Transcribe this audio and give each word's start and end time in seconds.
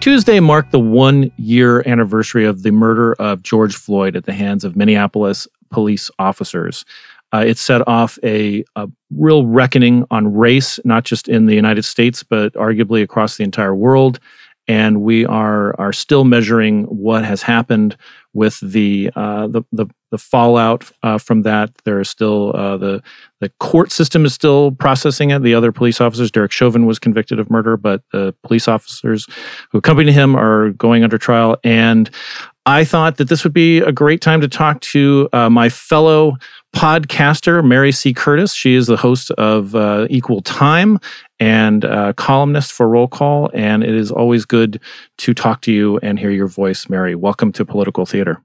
Tuesday 0.00 0.40
marked 0.40 0.72
the 0.72 0.80
one 0.80 1.30
year 1.36 1.86
anniversary 1.86 2.46
of 2.46 2.62
the 2.62 2.70
murder 2.70 3.12
of 3.14 3.42
George 3.42 3.76
Floyd 3.76 4.16
at 4.16 4.24
the 4.24 4.32
hands 4.32 4.64
of 4.64 4.74
Minneapolis 4.74 5.46
police 5.70 6.10
officers. 6.18 6.86
Uh, 7.34 7.44
it 7.46 7.58
set 7.58 7.86
off 7.86 8.18
a, 8.24 8.64
a, 8.76 8.88
real 9.10 9.46
reckoning 9.46 10.06
on 10.10 10.32
race, 10.34 10.80
not 10.84 11.04
just 11.04 11.28
in 11.28 11.46
the 11.46 11.54
United 11.54 11.84
States, 11.84 12.22
but 12.22 12.52
arguably 12.54 13.02
across 13.02 13.36
the 13.36 13.44
entire 13.44 13.74
world 13.74 14.18
and 14.70 15.02
we 15.02 15.26
are 15.26 15.74
are 15.80 15.92
still 15.92 16.22
measuring 16.22 16.84
what 16.84 17.24
has 17.24 17.42
happened 17.42 17.96
with 18.32 18.60
the 18.60 19.10
uh, 19.16 19.48
the, 19.48 19.62
the, 19.72 19.86
the 20.12 20.18
fallout 20.18 20.92
uh, 21.02 21.18
from 21.18 21.42
that. 21.42 21.72
There 21.84 21.98
is 21.98 22.08
still 22.08 22.54
uh, 22.54 22.76
the 22.76 23.02
the 23.40 23.48
court 23.58 23.90
system 23.90 24.24
is 24.24 24.32
still 24.32 24.70
processing 24.70 25.30
it. 25.30 25.42
The 25.42 25.54
other 25.56 25.72
police 25.72 26.00
officers, 26.00 26.30
Derek 26.30 26.52
Chauvin, 26.52 26.86
was 26.86 27.00
convicted 27.00 27.40
of 27.40 27.50
murder, 27.50 27.76
but 27.76 28.04
the 28.12 28.32
police 28.44 28.68
officers 28.68 29.26
who 29.72 29.78
accompanied 29.78 30.12
him 30.12 30.36
are 30.36 30.70
going 30.70 31.02
under 31.02 31.18
trial. 31.18 31.56
And 31.64 32.08
I 32.66 32.84
thought 32.84 33.16
that 33.16 33.28
this 33.28 33.42
would 33.42 33.54
be 33.54 33.78
a 33.78 33.92
great 33.92 34.20
time 34.20 34.40
to 34.42 34.48
talk 34.48 34.80
to 34.82 35.28
uh, 35.32 35.48
my 35.48 35.68
fellow 35.68 36.36
podcaster, 36.74 37.66
Mary 37.66 37.90
C. 37.90 38.12
Curtis. 38.12 38.54
She 38.54 38.74
is 38.74 38.86
the 38.86 38.96
host 38.96 39.30
of 39.32 39.74
uh, 39.74 40.06
Equal 40.10 40.42
Time 40.42 40.98
and 41.38 41.84
uh, 41.84 42.12
columnist 42.12 42.72
for 42.72 42.88
Roll 42.88 43.08
Call. 43.08 43.50
And 43.54 43.82
it 43.82 43.94
is 43.94 44.10
always 44.10 44.44
good 44.44 44.80
to 45.18 45.32
talk 45.32 45.62
to 45.62 45.72
you 45.72 45.98
and 45.98 46.18
hear 46.18 46.30
your 46.30 46.48
voice, 46.48 46.88
Mary. 46.88 47.14
Welcome 47.14 47.50
to 47.52 47.64
Political 47.64 48.06
Theater. 48.06 48.42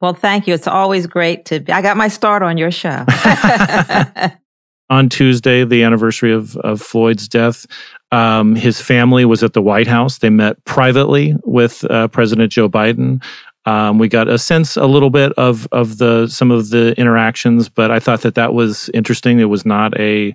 Well, 0.00 0.12
thank 0.12 0.46
you. 0.46 0.52
It's 0.52 0.66
always 0.66 1.06
great 1.06 1.44
to. 1.46 1.60
Be, 1.60 1.72
I 1.72 1.82
got 1.82 1.96
my 1.96 2.08
start 2.08 2.42
on 2.42 2.58
your 2.58 2.70
show. 2.70 3.04
on 4.90 5.08
Tuesday, 5.08 5.64
the 5.64 5.82
anniversary 5.82 6.32
of, 6.32 6.56
of 6.58 6.80
Floyd's 6.80 7.28
death, 7.28 7.66
um, 8.12 8.54
his 8.54 8.80
family 8.80 9.24
was 9.24 9.42
at 9.42 9.52
the 9.52 9.62
White 9.62 9.86
House. 9.86 10.18
They 10.18 10.30
met 10.30 10.62
privately 10.64 11.34
with 11.44 11.84
uh, 11.90 12.08
President 12.08 12.52
Joe 12.52 12.68
Biden. 12.68 13.22
Um, 13.66 13.98
we 13.98 14.08
got 14.08 14.28
a 14.28 14.38
sense 14.38 14.76
a 14.76 14.86
little 14.86 15.10
bit 15.10 15.32
of 15.32 15.66
of 15.72 15.98
the 15.98 16.28
some 16.28 16.52
of 16.52 16.70
the 16.70 16.94
interactions, 16.96 17.68
but 17.68 17.90
I 17.90 17.98
thought 17.98 18.20
that 18.20 18.36
that 18.36 18.54
was 18.54 18.88
interesting. 18.94 19.40
It 19.40 19.46
was 19.46 19.66
not 19.66 19.98
a 19.98 20.26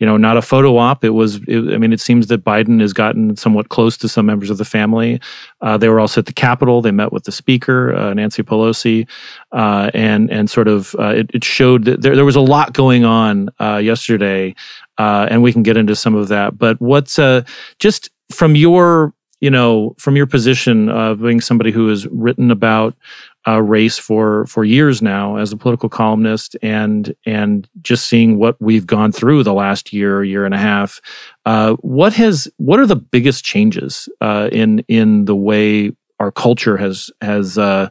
you 0.00 0.06
know 0.06 0.16
not 0.16 0.36
a 0.36 0.42
photo 0.42 0.76
op. 0.76 1.04
It 1.04 1.10
was. 1.10 1.36
It, 1.46 1.72
I 1.72 1.78
mean, 1.78 1.92
it 1.92 2.00
seems 2.00 2.26
that 2.26 2.42
Biden 2.42 2.80
has 2.80 2.92
gotten 2.92 3.36
somewhat 3.36 3.68
close 3.68 3.96
to 3.98 4.08
some 4.08 4.26
members 4.26 4.50
of 4.50 4.58
the 4.58 4.64
family. 4.64 5.20
Uh, 5.60 5.76
they 5.76 5.88
were 5.88 6.00
also 6.00 6.20
at 6.20 6.26
the 6.26 6.32
Capitol. 6.32 6.82
They 6.82 6.90
met 6.90 7.12
with 7.12 7.24
the 7.24 7.32
Speaker, 7.32 7.94
uh, 7.94 8.12
Nancy 8.12 8.42
Pelosi, 8.42 9.06
uh, 9.52 9.92
and 9.94 10.28
and 10.28 10.50
sort 10.50 10.66
of 10.66 10.96
uh, 10.98 11.14
it, 11.14 11.30
it, 11.32 11.44
showed 11.44 11.84
that 11.84 12.02
there, 12.02 12.16
there 12.16 12.24
was 12.24 12.36
a 12.36 12.40
lot 12.40 12.72
going 12.72 13.04
on 13.04 13.50
uh, 13.60 13.76
yesterday, 13.76 14.52
uh, 15.00 15.26
and 15.30 15.42
we 15.42 15.52
can 15.52 15.62
get 15.62 15.76
into 15.76 15.96
some 15.96 16.14
of 16.14 16.28
that. 16.28 16.58
But 16.58 16.80
what's 16.80 17.18
just 17.78 18.10
from 18.30 18.54
your 18.54 19.14
you 19.40 19.50
know, 19.50 19.94
from 19.98 20.16
your 20.16 20.26
position 20.26 20.90
of 20.90 21.22
being 21.22 21.40
somebody 21.40 21.70
who 21.70 21.88
has 21.88 22.06
written 22.08 22.50
about 22.50 22.94
uh, 23.48 23.62
race 23.62 23.98
for 23.98 24.44
for 24.46 24.64
years 24.64 25.00
now 25.00 25.36
as 25.36 25.50
a 25.50 25.56
political 25.56 25.88
columnist, 25.88 26.56
and 26.62 27.14
and 27.24 27.68
just 27.80 28.06
seeing 28.06 28.38
what 28.38 28.60
we've 28.60 28.86
gone 28.86 29.12
through 29.12 29.42
the 29.42 29.54
last 29.54 29.94
year, 29.94 30.22
year 30.22 30.44
and 30.44 30.54
a 30.54 30.58
half, 30.58 31.00
uh, 31.46 31.72
what 31.76 32.12
has 32.12 32.48
what 32.58 32.78
are 32.78 32.86
the 32.86 32.96
biggest 32.96 33.42
changes 33.42 34.10
uh, 34.20 34.50
in 34.52 34.80
in 34.88 35.24
the 35.24 35.36
way 35.36 35.90
our 36.18 36.30
culture 36.30 36.76
has 36.76 37.10
has 37.22 37.56
uh, 37.56 37.88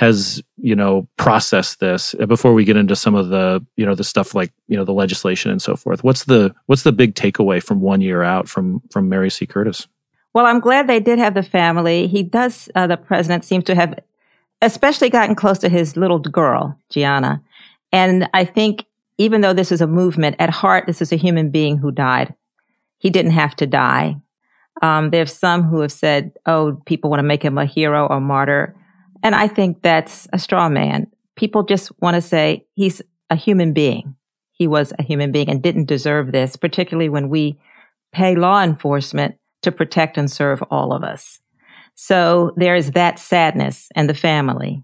has 0.00 0.42
you 0.56 0.74
know 0.74 1.06
processed 1.16 1.78
this 1.78 2.14
uh, 2.18 2.26
before 2.26 2.54
we 2.54 2.64
get 2.64 2.76
into 2.76 2.96
some 2.96 3.14
of 3.14 3.28
the 3.28 3.64
you 3.76 3.86
know 3.86 3.94
the 3.94 4.04
stuff 4.04 4.34
like 4.34 4.50
you 4.66 4.76
know 4.76 4.84
the 4.84 4.94
legislation 4.94 5.50
and 5.50 5.60
so 5.60 5.76
forth 5.76 6.02
what's 6.02 6.24
the 6.24 6.54
what's 6.66 6.84
the 6.84 6.92
big 6.92 7.14
takeaway 7.14 7.62
from 7.62 7.80
one 7.80 8.00
year 8.00 8.22
out 8.22 8.48
from 8.48 8.80
from 8.90 9.08
mary 9.08 9.30
c 9.30 9.46
curtis 9.46 9.86
well, 10.32 10.46
I'm 10.46 10.60
glad 10.60 10.86
they 10.86 11.00
did 11.00 11.18
have 11.18 11.34
the 11.34 11.42
family. 11.42 12.06
He 12.06 12.22
does, 12.22 12.68
uh, 12.74 12.86
the 12.86 12.96
president 12.96 13.44
seems 13.44 13.64
to 13.64 13.74
have 13.74 13.98
especially 14.62 15.10
gotten 15.10 15.34
close 15.34 15.58
to 15.58 15.68
his 15.68 15.96
little 15.96 16.18
girl, 16.18 16.78
Gianna. 16.90 17.42
And 17.92 18.28
I 18.32 18.44
think 18.44 18.84
even 19.18 19.40
though 19.40 19.52
this 19.52 19.72
is 19.72 19.80
a 19.80 19.86
movement, 19.86 20.36
at 20.38 20.50
heart, 20.50 20.86
this 20.86 21.02
is 21.02 21.12
a 21.12 21.16
human 21.16 21.50
being 21.50 21.78
who 21.78 21.90
died. 21.90 22.34
He 22.98 23.10
didn't 23.10 23.32
have 23.32 23.56
to 23.56 23.66
die. 23.66 24.16
Um, 24.82 25.10
there's 25.10 25.32
some 25.32 25.62
who 25.62 25.80
have 25.80 25.92
said, 25.92 26.32
oh, 26.46 26.80
people 26.86 27.10
want 27.10 27.18
to 27.18 27.24
make 27.24 27.42
him 27.42 27.58
a 27.58 27.64
hero 27.64 28.06
or 28.06 28.20
martyr. 28.20 28.76
And 29.22 29.34
I 29.34 29.48
think 29.48 29.82
that's 29.82 30.26
a 30.32 30.38
straw 30.38 30.68
man. 30.68 31.06
People 31.36 31.62
just 31.62 31.90
want 32.00 32.14
to 32.14 32.22
say 32.22 32.66
he's 32.74 33.02
a 33.28 33.36
human 33.36 33.72
being. 33.72 34.14
He 34.52 34.66
was 34.66 34.92
a 34.98 35.02
human 35.02 35.32
being 35.32 35.48
and 35.48 35.62
didn't 35.62 35.86
deserve 35.86 36.32
this, 36.32 36.56
particularly 36.56 37.08
when 37.08 37.28
we 37.28 37.58
pay 38.12 38.34
law 38.34 38.62
enforcement 38.62 39.36
to 39.62 39.72
protect 39.72 40.18
and 40.18 40.30
serve 40.30 40.62
all 40.70 40.92
of 40.92 41.02
us. 41.02 41.40
So 41.94 42.52
there 42.56 42.74
is 42.74 42.92
that 42.92 43.18
sadness 43.18 43.88
and 43.94 44.08
the 44.08 44.14
family. 44.14 44.82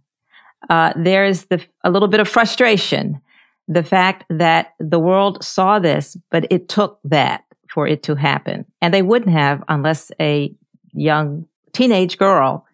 Uh, 0.69 0.93
there 0.97 1.25
is 1.25 1.47
the, 1.47 1.65
a 1.85 1.91
little 1.91 2.09
bit 2.09 2.21
of 2.21 2.29
frustration, 2.29 3.21
the 3.69 3.83
fact 3.83 4.25
that 4.29 4.75
the 4.79 4.99
world 4.99 5.43
saw 5.43 5.79
this, 5.79 6.17
but 6.31 6.47
it 6.51 6.69
took 6.69 6.99
that 7.05 7.45
for 7.71 7.87
it 7.87 8.03
to 8.05 8.15
happen. 8.15 8.65
And 8.81 8.93
they 8.93 9.03
wouldn't 9.03 9.33
have 9.33 9.63
unless 9.69 10.11
a 10.21 10.55
young 10.93 11.47
teenage 11.73 12.19
girl 12.19 12.66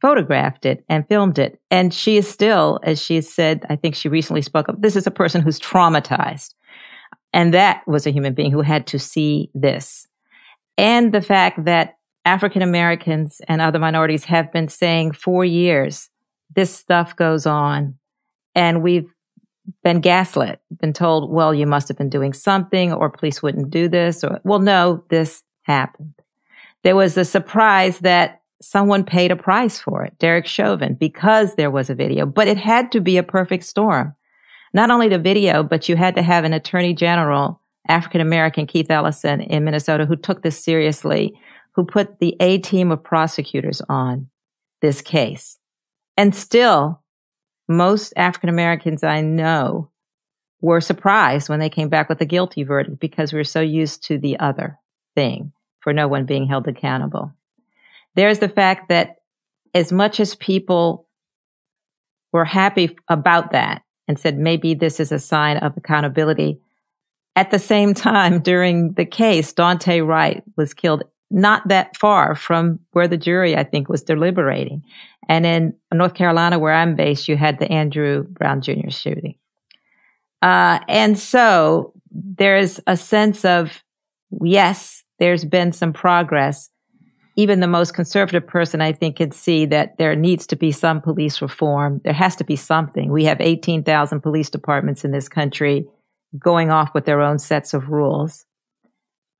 photographed 0.00 0.64
it 0.64 0.84
and 0.88 1.06
filmed 1.08 1.38
it. 1.38 1.60
And 1.70 1.92
she 1.92 2.16
is 2.16 2.28
still, 2.28 2.80
as 2.82 3.02
she 3.02 3.20
said, 3.20 3.64
I 3.68 3.76
think 3.76 3.94
she 3.94 4.08
recently 4.08 4.42
spoke 4.42 4.68
up, 4.68 4.80
this 4.80 4.96
is 4.96 5.06
a 5.06 5.10
person 5.10 5.40
who's 5.40 5.58
traumatized. 5.58 6.54
And 7.32 7.52
that 7.52 7.86
was 7.86 8.06
a 8.06 8.10
human 8.10 8.34
being 8.34 8.52
who 8.52 8.62
had 8.62 8.86
to 8.88 8.98
see 8.98 9.50
this 9.54 10.08
and 10.78 11.12
the 11.12 11.20
fact 11.20 11.64
that 11.64 11.96
African 12.24 12.62
Americans 12.62 13.40
and 13.48 13.60
other 13.60 13.80
minorities 13.80 14.24
have 14.24 14.52
been 14.52 14.68
saying 14.68 15.12
for 15.12 15.44
years, 15.44 16.08
this 16.54 16.74
stuff 16.74 17.16
goes 17.16 17.44
on. 17.44 17.98
And 18.54 18.82
we've 18.82 19.12
been 19.82 20.00
gaslit, 20.00 20.60
been 20.80 20.92
told, 20.92 21.30
well, 21.30 21.52
you 21.52 21.66
must 21.66 21.88
have 21.88 21.98
been 21.98 22.08
doing 22.08 22.32
something, 22.32 22.92
or 22.92 23.10
police 23.10 23.42
wouldn't 23.42 23.70
do 23.70 23.88
this, 23.88 24.24
or, 24.24 24.40
well, 24.44 24.60
no, 24.60 25.04
this 25.10 25.42
happened. 25.62 26.14
There 26.84 26.96
was 26.96 27.16
a 27.16 27.24
surprise 27.24 27.98
that 27.98 28.37
someone 28.60 29.04
paid 29.04 29.30
a 29.30 29.36
price 29.36 29.78
for 29.78 30.04
it, 30.04 30.18
Derek 30.18 30.46
Chauvin, 30.46 30.94
because 30.94 31.54
there 31.54 31.70
was 31.70 31.90
a 31.90 31.94
video, 31.94 32.26
but 32.26 32.48
it 32.48 32.56
had 32.56 32.92
to 32.92 33.00
be 33.00 33.16
a 33.16 33.22
perfect 33.22 33.64
storm. 33.64 34.14
Not 34.74 34.90
only 34.90 35.08
the 35.08 35.18
video, 35.18 35.62
but 35.62 35.88
you 35.88 35.96
had 35.96 36.14
to 36.16 36.22
have 36.22 36.44
an 36.44 36.52
attorney 36.52 36.94
general 36.94 37.60
African 37.88 38.20
American 38.20 38.66
Keith 38.66 38.90
Ellison 38.90 39.40
in 39.40 39.64
Minnesota 39.64 40.04
who 40.04 40.16
took 40.16 40.42
this 40.42 40.62
seriously, 40.62 41.32
who 41.72 41.84
put 41.84 42.18
the 42.18 42.36
A 42.40 42.58
team 42.58 42.92
of 42.92 43.02
prosecutors 43.02 43.80
on 43.88 44.28
this 44.82 45.00
case. 45.00 45.58
And 46.16 46.34
still, 46.34 47.02
most 47.68 48.12
African 48.16 48.50
Americans 48.50 49.02
I 49.02 49.20
know 49.20 49.90
were 50.60 50.80
surprised 50.80 51.48
when 51.48 51.60
they 51.60 51.70
came 51.70 51.88
back 51.88 52.08
with 52.08 52.20
a 52.20 52.26
guilty 52.26 52.64
verdict 52.64 52.98
because 52.98 53.32
we 53.32 53.38
we're 53.38 53.44
so 53.44 53.60
used 53.60 54.04
to 54.04 54.18
the 54.18 54.38
other 54.38 54.78
thing 55.14 55.52
for 55.80 55.92
no 55.92 56.08
one 56.08 56.26
being 56.26 56.46
held 56.46 56.66
accountable. 56.66 57.32
There's 58.18 58.40
the 58.40 58.48
fact 58.48 58.88
that 58.88 59.18
as 59.74 59.92
much 59.92 60.18
as 60.18 60.34
people 60.34 61.06
were 62.32 62.44
happy 62.44 62.96
about 63.06 63.52
that 63.52 63.82
and 64.08 64.18
said 64.18 64.36
maybe 64.36 64.74
this 64.74 64.98
is 64.98 65.12
a 65.12 65.20
sign 65.20 65.58
of 65.58 65.76
accountability, 65.76 66.58
at 67.36 67.52
the 67.52 67.60
same 67.60 67.94
time, 67.94 68.40
during 68.40 68.94
the 68.94 69.04
case, 69.04 69.54
Daunte 69.54 70.04
Wright 70.04 70.42
was 70.56 70.74
killed 70.74 71.04
not 71.30 71.68
that 71.68 71.96
far 71.96 72.34
from 72.34 72.80
where 72.90 73.06
the 73.06 73.16
jury, 73.16 73.56
I 73.56 73.62
think, 73.62 73.88
was 73.88 74.02
deliberating. 74.02 74.82
And 75.28 75.46
in 75.46 75.74
North 75.94 76.14
Carolina, 76.14 76.58
where 76.58 76.74
I'm 76.74 76.96
based, 76.96 77.28
you 77.28 77.36
had 77.36 77.60
the 77.60 77.70
Andrew 77.70 78.24
Brown 78.24 78.62
Jr. 78.62 78.90
shooting. 78.90 79.36
Uh, 80.42 80.80
and 80.88 81.16
so 81.16 81.92
there's 82.10 82.80
a 82.88 82.96
sense 82.96 83.44
of, 83.44 83.84
yes, 84.42 85.04
there's 85.20 85.44
been 85.44 85.70
some 85.70 85.92
progress. 85.92 86.68
Even 87.38 87.60
the 87.60 87.68
most 87.68 87.94
conservative 87.94 88.44
person, 88.44 88.80
I 88.80 88.90
think, 88.90 89.16
can 89.16 89.30
see 89.30 89.64
that 89.66 89.96
there 89.96 90.16
needs 90.16 90.44
to 90.48 90.56
be 90.56 90.72
some 90.72 91.00
police 91.00 91.40
reform. 91.40 92.00
There 92.02 92.12
has 92.12 92.34
to 92.36 92.44
be 92.44 92.56
something. 92.56 93.12
We 93.12 93.24
have 93.26 93.40
18,000 93.40 94.20
police 94.20 94.50
departments 94.50 95.04
in 95.04 95.12
this 95.12 95.28
country 95.28 95.86
going 96.36 96.70
off 96.70 96.92
with 96.94 97.04
their 97.04 97.20
own 97.20 97.38
sets 97.38 97.74
of 97.74 97.90
rules, 97.90 98.44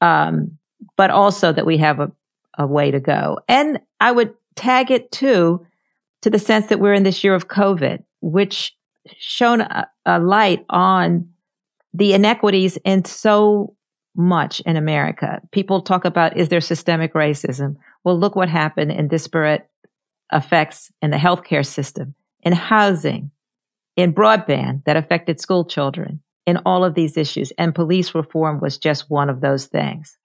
um, 0.01 0.57
but 0.97 1.11
also 1.11 1.53
that 1.53 1.67
we 1.67 1.77
have 1.79 1.99
a, 1.99 2.13
a 2.57 2.69
way 2.69 2.93
to 2.93 3.01
go. 3.01 3.41
And 3.49 3.81
I 3.99 4.13
would 4.13 4.33
tag 4.55 4.93
it 4.93 5.11
too 5.11 5.67
to 6.23 6.31
the 6.31 6.39
sense 6.39 6.67
that 6.67 6.79
we're 6.79 6.95
in 6.95 7.03
this 7.03 7.25
year 7.25 7.35
of 7.35 7.49
COVID, 7.49 8.05
which 8.21 8.77
shone 9.19 9.63
a, 9.63 9.89
a 10.07 10.21
light 10.21 10.65
on 10.71 11.29
the 11.93 12.13
inequities 12.13 12.79
in 12.85 13.05
so 13.05 13.75
much 14.19 14.61
in 14.61 14.77
America. 14.77 15.41
People 15.53 15.81
talk 15.81 16.05
about 16.05 16.37
is 16.37 16.49
there 16.49 16.61
systemic 16.61 17.15
racism? 17.15 17.77
Well, 18.05 18.19
look 18.19 18.37
what 18.37 18.49
happened 18.49 18.93
in 18.93 19.09
disparate 19.09 19.69
effects 20.33 20.91
in 21.03 21.11
the 21.11 21.17
healthcare 21.17 21.67
system, 21.67 22.15
in 22.43 22.53
housing, 22.53 23.31
in 23.97 24.15
broadband 24.15 24.85
that 24.85 24.97
affected 24.97 25.41
school 25.41 25.65
children, 25.65 26.23
in 26.47 26.59
all 26.65 26.85
of 26.85 26.95
these 26.95 27.17
issues. 27.17 27.53
And 27.59 27.75
police 27.75 28.15
reform 28.15 28.61
was 28.61 28.79
just 28.79 29.11
one 29.11 29.29
of 29.29 29.41
those 29.41 29.67
things. 29.67 30.17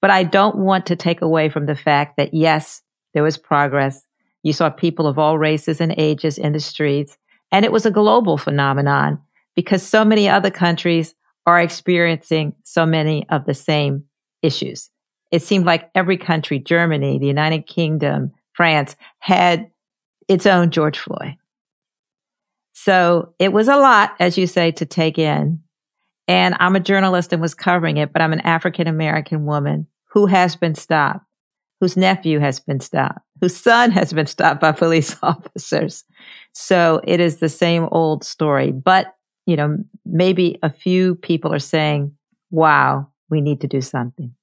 But 0.00 0.10
I 0.10 0.24
don't 0.24 0.56
want 0.56 0.86
to 0.86 0.96
take 0.96 1.22
away 1.22 1.48
from 1.48 1.66
the 1.66 1.76
fact 1.76 2.16
that 2.16 2.34
yes, 2.34 2.82
there 3.14 3.22
was 3.22 3.38
progress. 3.38 4.06
You 4.42 4.52
saw 4.52 4.70
people 4.70 5.06
of 5.06 5.18
all 5.18 5.38
races 5.38 5.80
and 5.80 5.94
ages 5.96 6.38
in 6.38 6.52
the 6.52 6.60
streets. 6.60 7.16
And 7.52 7.64
it 7.64 7.72
was 7.72 7.86
a 7.86 7.90
global 7.90 8.36
phenomenon 8.36 9.20
because 9.54 9.82
so 9.82 10.04
many 10.04 10.28
other 10.28 10.50
countries 10.50 11.14
are 11.46 11.60
experiencing 11.60 12.54
so 12.64 12.86
many 12.86 13.28
of 13.28 13.44
the 13.44 13.54
same 13.54 14.04
issues. 14.42 14.90
It 15.32 15.42
seemed 15.42 15.64
like 15.64 15.90
every 15.94 16.18
country, 16.18 16.58
Germany, 16.58 17.18
the 17.18 17.26
United 17.26 17.66
Kingdom, 17.66 18.32
France, 18.52 18.94
had 19.18 19.70
its 20.28 20.46
own 20.46 20.70
George 20.70 20.98
Floyd. 20.98 21.36
So 22.72 23.34
it 23.38 23.52
was 23.52 23.68
a 23.68 23.76
lot, 23.76 24.14
as 24.20 24.36
you 24.36 24.46
say, 24.46 24.70
to 24.72 24.84
take 24.84 25.18
in. 25.18 25.60
And 26.28 26.54
I'm 26.60 26.76
a 26.76 26.80
journalist 26.80 27.32
and 27.32 27.42
was 27.42 27.54
covering 27.54 27.96
it, 27.96 28.12
but 28.12 28.22
I'm 28.22 28.32
an 28.32 28.40
African 28.40 28.86
American 28.86 29.44
woman 29.44 29.86
who 30.10 30.26
has 30.26 30.54
been 30.54 30.74
stopped, 30.74 31.24
whose 31.80 31.96
nephew 31.96 32.38
has 32.38 32.60
been 32.60 32.80
stopped, 32.80 33.20
whose 33.40 33.56
son 33.56 33.90
has 33.90 34.12
been 34.12 34.26
stopped 34.26 34.60
by 34.60 34.72
police 34.72 35.16
officers. 35.22 36.04
So 36.52 37.00
it 37.04 37.20
is 37.20 37.38
the 37.38 37.48
same 37.48 37.88
old 37.90 38.22
story. 38.22 38.70
But, 38.70 39.14
you 39.46 39.56
know, 39.56 39.78
maybe 40.04 40.58
a 40.62 40.70
few 40.70 41.14
people 41.16 41.52
are 41.52 41.58
saying, 41.58 42.14
wow, 42.50 43.08
we 43.30 43.40
need 43.40 43.62
to 43.62 43.66
do 43.66 43.80
something. 43.80 44.34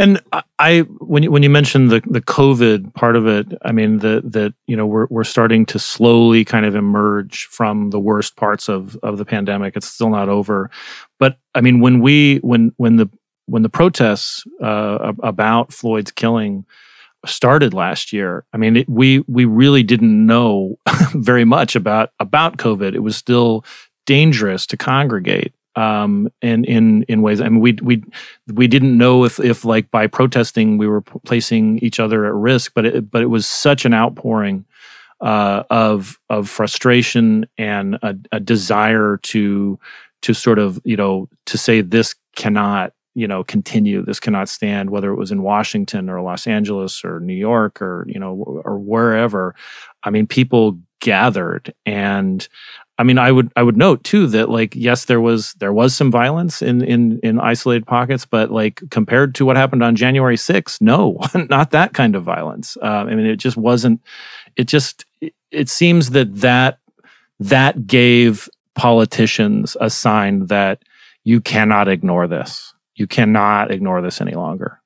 And 0.00 0.22
I, 0.60 0.80
when 1.00 1.24
you, 1.24 1.30
when 1.32 1.42
you 1.42 1.50
mentioned 1.50 1.90
the 1.90 2.00
the 2.06 2.20
COVID 2.20 2.94
part 2.94 3.16
of 3.16 3.26
it, 3.26 3.46
I 3.62 3.72
mean 3.72 3.98
that 3.98 4.30
that 4.32 4.54
you 4.68 4.76
know 4.76 4.86
we're 4.86 5.08
we're 5.10 5.24
starting 5.24 5.66
to 5.66 5.78
slowly 5.80 6.44
kind 6.44 6.64
of 6.64 6.76
emerge 6.76 7.46
from 7.46 7.90
the 7.90 7.98
worst 7.98 8.36
parts 8.36 8.68
of 8.68 8.96
of 9.02 9.18
the 9.18 9.24
pandemic. 9.24 9.76
It's 9.76 9.88
still 9.88 10.10
not 10.10 10.28
over, 10.28 10.70
but 11.18 11.38
I 11.54 11.60
mean 11.60 11.80
when 11.80 12.00
we 12.00 12.36
when 12.38 12.72
when 12.76 12.96
the 12.96 13.10
when 13.46 13.62
the 13.62 13.68
protests 13.68 14.44
uh, 14.62 15.14
about 15.20 15.72
Floyd's 15.72 16.12
killing 16.12 16.64
started 17.26 17.74
last 17.74 18.12
year, 18.12 18.44
I 18.52 18.56
mean 18.56 18.76
it, 18.76 18.88
we 18.88 19.24
we 19.26 19.46
really 19.46 19.82
didn't 19.82 20.26
know 20.26 20.78
very 21.12 21.44
much 21.44 21.74
about 21.74 22.10
about 22.20 22.56
COVID. 22.56 22.94
It 22.94 23.00
was 23.00 23.16
still 23.16 23.64
dangerous 24.06 24.64
to 24.66 24.76
congregate 24.76 25.52
um, 25.78 26.28
in 26.42 26.64
in 26.64 27.04
in 27.04 27.22
ways. 27.22 27.40
I 27.40 27.48
mean, 27.48 27.60
we 27.60 27.78
we 27.80 28.02
we 28.52 28.66
didn't 28.66 28.98
know 28.98 29.24
if 29.24 29.38
if 29.38 29.64
like 29.64 29.90
by 29.92 30.08
protesting 30.08 30.76
we 30.76 30.88
were 30.88 31.02
placing 31.02 31.78
each 31.78 32.00
other 32.00 32.26
at 32.26 32.34
risk, 32.34 32.72
but 32.74 32.84
it, 32.84 33.10
but 33.10 33.22
it 33.22 33.26
was 33.26 33.46
such 33.46 33.84
an 33.84 33.94
outpouring 33.94 34.64
uh, 35.20 35.62
of 35.70 36.18
of 36.28 36.48
frustration 36.48 37.46
and 37.56 37.94
a, 38.02 38.16
a 38.32 38.40
desire 38.40 39.18
to 39.18 39.78
to 40.22 40.34
sort 40.34 40.58
of 40.58 40.80
you 40.84 40.96
know 40.96 41.28
to 41.46 41.56
say 41.56 41.80
this 41.80 42.16
cannot 42.34 42.92
you 43.18 43.26
know 43.26 43.42
continue 43.44 44.02
this 44.02 44.20
cannot 44.20 44.48
stand 44.48 44.90
whether 44.90 45.10
it 45.10 45.16
was 45.16 45.30
in 45.30 45.42
washington 45.42 46.08
or 46.08 46.20
los 46.20 46.46
angeles 46.46 47.04
or 47.04 47.20
new 47.20 47.34
york 47.34 47.80
or 47.82 48.04
you 48.08 48.18
know 48.18 48.32
or 48.64 48.78
wherever 48.78 49.54
i 50.04 50.10
mean 50.10 50.26
people 50.26 50.78
gathered 51.00 51.72
and 51.86 52.48
I 53.00 53.04
mean, 53.04 53.16
I 53.16 53.30
would 53.30 53.52
I 53.54 53.62
would 53.62 53.76
note 53.76 54.02
too 54.02 54.26
that 54.28 54.50
like 54.50 54.74
yes, 54.74 55.04
there 55.04 55.20
was 55.20 55.52
there 55.54 55.72
was 55.72 55.94
some 55.94 56.10
violence 56.10 56.60
in 56.60 56.82
in 56.82 57.20
in 57.22 57.38
isolated 57.38 57.86
pockets, 57.86 58.26
but 58.26 58.50
like 58.50 58.82
compared 58.90 59.36
to 59.36 59.46
what 59.46 59.56
happened 59.56 59.84
on 59.84 59.94
January 59.94 60.34
6th, 60.34 60.80
no, 60.80 61.20
not 61.48 61.70
that 61.70 61.94
kind 61.94 62.16
of 62.16 62.24
violence. 62.24 62.76
Uh, 62.82 63.06
I 63.08 63.14
mean, 63.14 63.24
it 63.26 63.36
just 63.36 63.56
wasn't. 63.56 64.02
It 64.56 64.64
just 64.64 65.06
it 65.52 65.68
seems 65.68 66.10
that 66.10 66.34
that 66.40 66.80
that 67.38 67.86
gave 67.86 68.48
politicians 68.74 69.76
a 69.80 69.90
sign 69.90 70.46
that 70.46 70.82
you 71.22 71.40
cannot 71.40 71.86
ignore 71.86 72.26
this. 72.26 72.74
You 72.98 73.06
cannot 73.06 73.70
ignore 73.70 74.02
this 74.02 74.20
any 74.20 74.34
longer. 74.34 74.80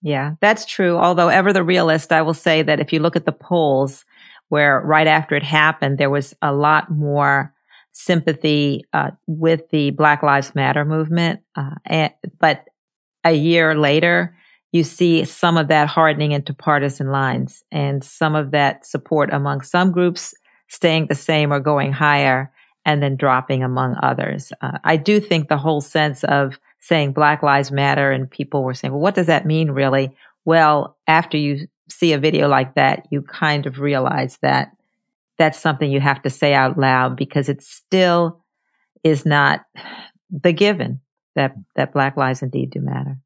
Yeah, 0.00 0.34
that's 0.40 0.64
true. 0.64 0.96
Although 0.96 1.28
ever 1.28 1.52
the 1.52 1.64
realist, 1.64 2.12
I 2.12 2.22
will 2.22 2.34
say 2.34 2.62
that 2.62 2.80
if 2.80 2.92
you 2.92 3.00
look 3.00 3.16
at 3.16 3.26
the 3.26 3.32
polls 3.32 4.04
where 4.48 4.80
right 4.80 5.06
after 5.06 5.34
it 5.34 5.42
happened, 5.42 5.98
there 5.98 6.10
was 6.10 6.34
a 6.40 6.52
lot 6.52 6.90
more 6.90 7.52
sympathy 7.92 8.84
uh, 8.92 9.10
with 9.26 9.68
the 9.70 9.90
Black 9.90 10.22
Lives 10.22 10.54
Matter 10.54 10.84
movement. 10.84 11.40
Uh, 11.56 11.74
and, 11.84 12.12
but 12.38 12.64
a 13.24 13.32
year 13.32 13.74
later, 13.74 14.36
you 14.70 14.84
see 14.84 15.24
some 15.24 15.56
of 15.56 15.68
that 15.68 15.88
hardening 15.88 16.32
into 16.32 16.54
partisan 16.54 17.10
lines 17.10 17.64
and 17.70 18.04
some 18.04 18.34
of 18.34 18.52
that 18.52 18.86
support 18.86 19.32
among 19.32 19.62
some 19.62 19.90
groups 19.90 20.32
staying 20.68 21.06
the 21.08 21.14
same 21.14 21.52
or 21.52 21.60
going 21.60 21.92
higher 21.92 22.52
and 22.84 23.02
then 23.02 23.16
dropping 23.16 23.62
among 23.62 23.96
others. 24.02 24.52
Uh, 24.60 24.78
I 24.84 24.96
do 24.96 25.20
think 25.20 25.48
the 25.48 25.58
whole 25.58 25.80
sense 25.80 26.24
of 26.24 26.58
saying 26.82 27.12
Black 27.12 27.42
Lives 27.42 27.70
Matter 27.70 28.10
and 28.10 28.30
people 28.30 28.64
were 28.64 28.74
saying, 28.74 28.92
well, 28.92 29.00
what 29.00 29.14
does 29.14 29.28
that 29.28 29.46
mean 29.46 29.70
really? 29.70 30.14
Well, 30.44 30.98
after 31.06 31.38
you 31.38 31.68
see 31.88 32.12
a 32.12 32.18
video 32.18 32.48
like 32.48 32.74
that, 32.74 33.06
you 33.10 33.22
kind 33.22 33.66
of 33.66 33.78
realize 33.78 34.38
that 34.42 34.72
that's 35.38 35.58
something 35.58 35.90
you 35.90 36.00
have 36.00 36.20
to 36.22 36.30
say 36.30 36.52
out 36.52 36.76
loud 36.76 37.16
because 37.16 37.48
it 37.48 37.62
still 37.62 38.44
is 39.04 39.24
not 39.24 39.64
the 40.30 40.52
given 40.52 41.00
that 41.36 41.54
that 41.76 41.92
Black 41.92 42.16
lives 42.16 42.42
indeed 42.42 42.70
do 42.70 42.80
matter. 42.80 43.16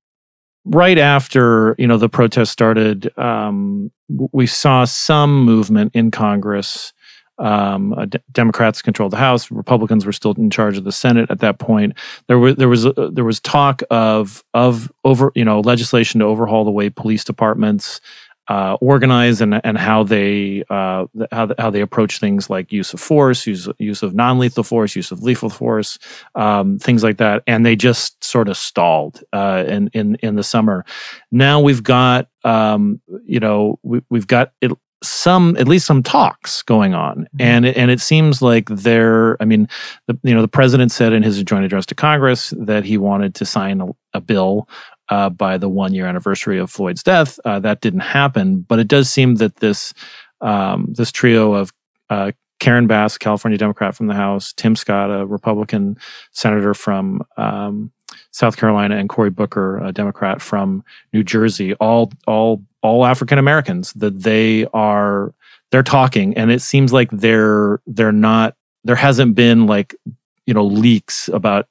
Right 0.67 0.99
after 0.99 1.75
you 1.79 1.87
know 1.87 1.97
the 1.97 2.11
protest 2.11 2.53
started, 2.53 3.11
um, 3.19 3.91
we 4.33 4.47
saw 4.47 4.85
some 4.85 5.45
movement 5.45 5.93
in 5.95 6.11
Congress. 6.11 6.93
Um, 7.39 8.11
Democrats 8.33 8.83
controlled 8.83 9.13
the 9.13 9.19
House. 9.19 9.51
Republicans 9.51 10.07
were 10.07 10.13
still 10.13 10.33
in 10.33 10.51
charge 10.51 10.79
of 10.79 10.85
the 10.85 10.93
Senate 10.93 11.31
at 11.31 11.41
that 11.41 11.59
point. 11.59 11.95
There 12.29 12.39
was 12.39 12.57
there 12.57 12.69
was 12.69 12.87
uh, 12.87 13.11
there 13.13 13.25
was 13.25 13.41
talk 13.41 13.83
of 13.91 14.45
of 14.55 14.91
over 15.05 15.33
you 15.35 15.45
know 15.45 15.61
legislation 15.61 16.21
to 16.21 16.27
overhaul 16.27 16.65
the 16.65 16.71
way 16.71 16.91
police 16.91 17.25
departments 17.25 18.01
uh, 18.49 18.77
organize 18.81 19.41
and 19.41 19.61
and 19.65 19.77
how 19.77 20.05
they 20.05 20.63
uh, 20.71 21.07
how 21.33 21.49
how 21.59 21.71
they 21.71 21.81
approach 21.81 22.21
things 22.21 22.49
like 22.49 22.71
use 22.71 22.95
of 22.95 23.01
force, 23.01 23.47
use 23.47 23.69
use 23.79 24.03
of 24.03 24.15
non 24.15 24.39
lethal 24.39 24.63
force, 24.63 24.95
use 24.95 25.11
of 25.11 25.23
lethal 25.23 25.51
force, 25.51 25.99
um, 26.35 26.79
things 26.79 27.03
like 27.03 27.17
that, 27.17 27.43
and 27.47 27.67
they 27.67 27.75
just 27.75 28.23
sort 28.23 28.49
of 28.49 28.57
stalled 28.57 29.23
uh, 29.33 29.65
in 29.67 29.89
in 29.93 30.15
in 30.17 30.37
the 30.37 30.45
summer. 30.45 30.85
Now 31.33 31.61
we've 31.61 31.83
got 31.83 32.29
um, 32.45 33.01
you 33.25 33.41
know 33.41 33.81
we, 33.83 34.03
we've 34.11 34.29
got 34.29 34.53
it, 34.61 34.71
some 35.03 35.57
at 35.59 35.69
least 35.69 35.87
some 35.87 36.03
talks 36.03 36.63
going 36.63 36.95
on 36.95 37.19
mm-hmm. 37.19 37.41
and 37.41 37.67
it, 37.67 37.77
and 37.77 37.91
it 37.91 38.01
seems 38.01 38.41
like 38.41 38.69
they're 38.69 39.41
i 39.43 39.45
mean 39.45 39.69
the, 40.07 40.19
you 40.23 40.35
know 40.35 40.41
the 40.41 40.49
president 40.49 40.91
said 40.91 41.13
in 41.13 41.23
his 41.23 41.43
joint 41.43 41.65
address 41.65 41.85
to 41.85 41.95
congress 41.95 42.55
that 42.59 42.85
he 42.85 42.97
wanted 42.97 43.35
to 43.35 43.45
sign 43.45 43.81
a, 43.81 43.89
a 44.15 44.21
bill 44.21 44.69
uh, 45.09 45.31
by 45.31 45.59
the 45.59 45.69
one 45.69 45.95
year 45.95 46.07
anniversary 46.07 46.59
of 46.59 46.71
Floyd's 46.71 47.03
death. 47.03 47.39
Uh, 47.45 47.61
that 47.61 47.81
didn't 47.81 48.01
happen, 48.01 48.61
but 48.61 48.79
it 48.79 48.89
does 48.89 49.11
seem 49.11 49.37
that 49.37 49.57
this 49.57 49.95
um, 50.41 50.93
this 50.97 51.13
trio 51.13 51.55
of 51.55 51.73
uh, 52.11 52.33
Karen 52.59 52.87
Bass, 52.87 53.19
California 53.19 53.59
Democrat 53.59 53.95
from 53.95 54.07
the 54.07 54.15
House, 54.15 54.53
Tim 54.53 54.77
Scott, 54.77 55.11
a 55.11 55.27
Republican 55.27 55.99
senator 56.33 56.75
from 56.75 57.23
um, 57.37 57.93
South 58.31 58.57
Carolina, 58.57 58.97
and 58.97 59.09
Cory 59.09 59.31
Booker, 59.31 59.79
a 59.79 59.93
Democrat 59.93 60.41
from 60.41 60.85
New 61.13 61.23
Jersey, 61.25 61.75
all 61.75 62.13
all 62.27 62.63
all 62.83 63.05
African 63.05 63.39
Americans, 63.39 63.93
that 63.95 64.23
they 64.23 64.67
are 64.73 65.35
they're 65.71 65.83
talking, 65.83 66.37
and 66.37 66.51
it 66.51 66.63
seems 66.63 66.93
like 66.93 67.11
they're 67.11 67.81
they're 67.87 68.13
not. 68.13 68.55
There 68.85 68.97
hasn't 68.97 69.35
been 69.35 69.67
like 69.67 69.95
you 70.47 70.55
know 70.55 70.65
leaks 70.65 71.29
about 71.29 71.69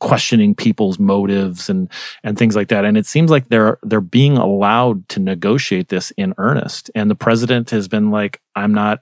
questioning 0.00 0.54
people's 0.54 0.98
motives 0.98 1.70
and 1.70 1.88
and 2.24 2.36
things 2.36 2.56
like 2.56 2.68
that. 2.68 2.84
And 2.84 2.96
it 2.96 3.06
seems 3.06 3.30
like 3.30 3.48
they're 3.48 3.78
they're 3.82 4.00
being 4.00 4.36
allowed 4.36 5.08
to 5.10 5.20
negotiate 5.20 5.88
this 5.88 6.10
in 6.16 6.34
earnest. 6.38 6.90
And 6.94 7.10
the 7.10 7.14
president 7.14 7.70
has 7.70 7.86
been 7.86 8.10
like 8.10 8.40
i'm 8.56 8.72
not 8.74 9.00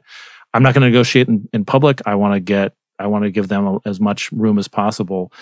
i'm 0.53 0.63
not 0.63 0.75
going 0.75 0.83
to 0.83 0.89
negotiate 0.89 1.29
in, 1.29 1.49
in 1.53 1.65
public. 1.65 2.03
I 2.05 2.17
want 2.17 2.35
to 2.35 2.41
get 2.41 2.75
i 2.99 3.07
want 3.07 3.25
to 3.25 3.31
give 3.31 3.49
them 3.49 3.79
as 3.87 4.01
much 4.01 4.31
room 4.33 4.59
as 4.59 4.69
possible 4.69 5.33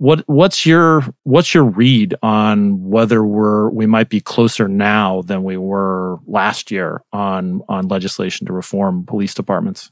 what 0.00 0.24
what's 0.26 0.64
your 0.64 1.02
what's 1.24 1.52
your 1.54 1.64
read 1.64 2.14
on 2.22 2.82
whether 2.88 3.22
we're 3.22 3.68
we 3.68 3.86
might 3.86 4.08
be 4.08 4.20
closer 4.20 4.66
now 4.66 5.22
than 5.22 5.44
we 5.44 5.56
were 5.56 6.18
last 6.26 6.70
year 6.70 7.02
on 7.12 7.60
on 7.68 7.86
legislation 7.88 8.46
to 8.46 8.52
reform 8.52 9.04
police 9.04 9.34
departments 9.34 9.90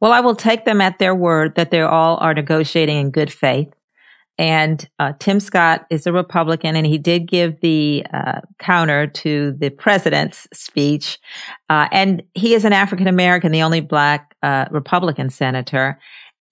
well, 0.00 0.12
I 0.12 0.20
will 0.20 0.34
take 0.36 0.66
them 0.66 0.82
at 0.82 0.98
their 0.98 1.14
word 1.14 1.54
that 1.54 1.70
they 1.70 1.80
all 1.80 2.18
are 2.18 2.34
negotiating 2.34 2.98
in 2.98 3.10
good 3.10 3.32
faith 3.32 3.72
And 4.36 4.88
uh, 4.98 5.12
Tim 5.20 5.38
Scott 5.38 5.86
is 5.90 6.06
a 6.06 6.12
Republican, 6.12 6.74
and 6.74 6.86
he 6.86 6.98
did 6.98 7.28
give 7.28 7.60
the 7.60 8.04
uh, 8.12 8.40
counter 8.58 9.06
to 9.06 9.52
the 9.52 9.70
president's 9.70 10.48
speech. 10.52 11.18
Uh, 11.70 11.88
and 11.92 12.22
he 12.34 12.54
is 12.54 12.64
an 12.64 12.72
African 12.72 13.06
American, 13.06 13.52
the 13.52 13.62
only 13.62 13.80
black 13.80 14.34
uh, 14.42 14.66
Republican 14.72 15.30
senator. 15.30 16.00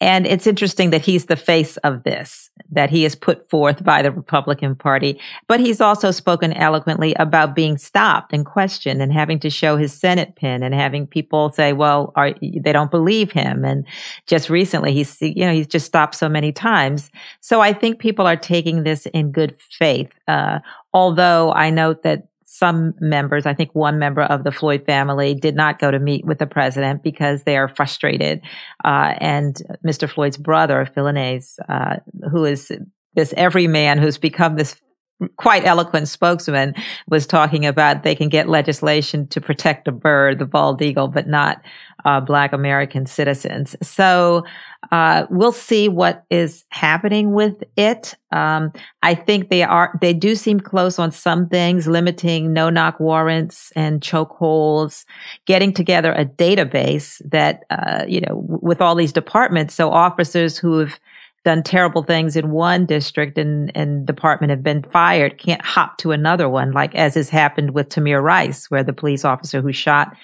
And 0.02 0.26
it's 0.26 0.48
interesting 0.48 0.90
that 0.90 1.00
he's 1.00 1.26
the 1.26 1.36
face 1.36 1.76
of 1.78 2.02
this, 2.02 2.50
that 2.72 2.90
he 2.90 3.04
is 3.04 3.14
put 3.14 3.48
forth 3.48 3.84
by 3.84 4.02
the 4.02 4.10
Republican 4.10 4.74
Party. 4.74 5.20
But 5.46 5.60
he's 5.60 5.80
also 5.80 6.10
spoken 6.10 6.52
eloquently 6.54 7.14
about 7.20 7.54
being 7.54 7.78
stopped 7.78 8.32
and 8.32 8.44
questioned 8.44 9.00
and 9.00 9.12
having 9.12 9.38
to 9.38 9.48
show 9.48 9.76
his 9.76 9.92
Senate 9.92 10.34
pin 10.34 10.64
and 10.64 10.74
having 10.74 11.06
people 11.06 11.50
say, 11.50 11.72
well, 11.72 12.12
are, 12.16 12.34
they 12.40 12.72
don't 12.72 12.90
believe 12.90 13.30
him. 13.30 13.64
And 13.64 13.86
just 14.26 14.50
recently, 14.50 14.92
he's, 14.92 15.22
you 15.22 15.46
know, 15.46 15.52
he's 15.52 15.68
just 15.68 15.86
stopped 15.86 16.16
so 16.16 16.28
many 16.28 16.50
times. 16.50 17.08
So 17.38 17.60
I 17.60 17.72
think 17.72 18.00
people 18.00 18.26
are 18.26 18.36
taking 18.36 18.82
this 18.82 19.06
in 19.06 19.30
good 19.30 19.56
faith. 19.70 20.12
Uh, 20.26 20.58
although 20.92 21.52
I 21.52 21.70
note 21.70 22.02
that 22.02 22.26
some 22.52 22.92
members, 23.00 23.46
I 23.46 23.54
think 23.54 23.70
one 23.72 23.98
member 23.98 24.20
of 24.20 24.44
the 24.44 24.52
Floyd 24.52 24.84
family 24.84 25.34
did 25.34 25.56
not 25.56 25.78
go 25.78 25.90
to 25.90 25.98
meet 25.98 26.26
with 26.26 26.38
the 26.38 26.46
president 26.46 27.02
because 27.02 27.44
they 27.44 27.56
are 27.56 27.66
frustrated. 27.66 28.42
Uh, 28.84 29.14
and 29.18 29.56
Mr. 29.86 30.08
Floyd's 30.08 30.36
brother, 30.36 30.86
Philonise, 30.94 31.58
uh, 31.66 31.96
who 32.30 32.44
is 32.44 32.70
this 33.14 33.32
everyman 33.38 33.96
who's 33.96 34.18
become 34.18 34.56
this 34.56 34.76
quite 35.36 35.64
eloquent 35.64 36.08
spokesman 36.08 36.74
was 37.08 37.26
talking 37.26 37.66
about 37.66 38.02
they 38.02 38.14
can 38.14 38.28
get 38.28 38.48
legislation 38.48 39.26
to 39.28 39.40
protect 39.40 39.88
a 39.88 39.92
bird, 39.92 40.38
the 40.38 40.46
bald 40.46 40.80
eagle, 40.82 41.08
but 41.08 41.26
not 41.26 41.62
uh, 42.04 42.20
Black 42.20 42.52
American 42.52 43.06
citizens. 43.06 43.76
So 43.82 44.44
uh, 44.90 45.26
we'll 45.30 45.52
see 45.52 45.88
what 45.88 46.24
is 46.30 46.64
happening 46.70 47.32
with 47.32 47.62
it. 47.76 48.14
Um, 48.32 48.72
I 49.02 49.14
think 49.14 49.48
they 49.48 49.62
are 49.62 49.96
they 50.00 50.12
do 50.12 50.34
seem 50.34 50.58
close 50.58 50.98
on 50.98 51.12
some 51.12 51.48
things, 51.48 51.86
limiting 51.86 52.52
no 52.52 52.70
knock 52.70 52.98
warrants 52.98 53.72
and 53.76 54.00
chokeholds, 54.00 55.04
getting 55.46 55.72
together 55.72 56.12
a 56.12 56.24
database 56.24 57.22
that 57.30 57.62
uh, 57.70 58.04
you 58.08 58.20
know 58.20 58.44
with 58.46 58.80
all 58.80 58.94
these 58.94 59.12
departments, 59.12 59.74
so 59.74 59.90
officers 59.90 60.58
who 60.58 60.78
have 60.78 60.98
done 61.44 61.62
terrible 61.62 62.02
things 62.02 62.36
in 62.36 62.50
one 62.50 62.86
district 62.86 63.36
and, 63.36 63.70
and 63.74 64.06
department 64.06 64.50
have 64.50 64.62
been 64.62 64.82
fired 64.82 65.38
can't 65.38 65.62
hop 65.62 65.98
to 65.98 66.12
another 66.12 66.48
one, 66.48 66.72
like 66.72 66.94
as 66.94 67.14
has 67.14 67.28
happened 67.28 67.72
with 67.72 67.88
Tamir 67.88 68.22
Rice, 68.22 68.70
where 68.70 68.84
the 68.84 68.92
police 68.92 69.24
officer 69.24 69.60
who 69.60 69.72
shot 69.72 70.16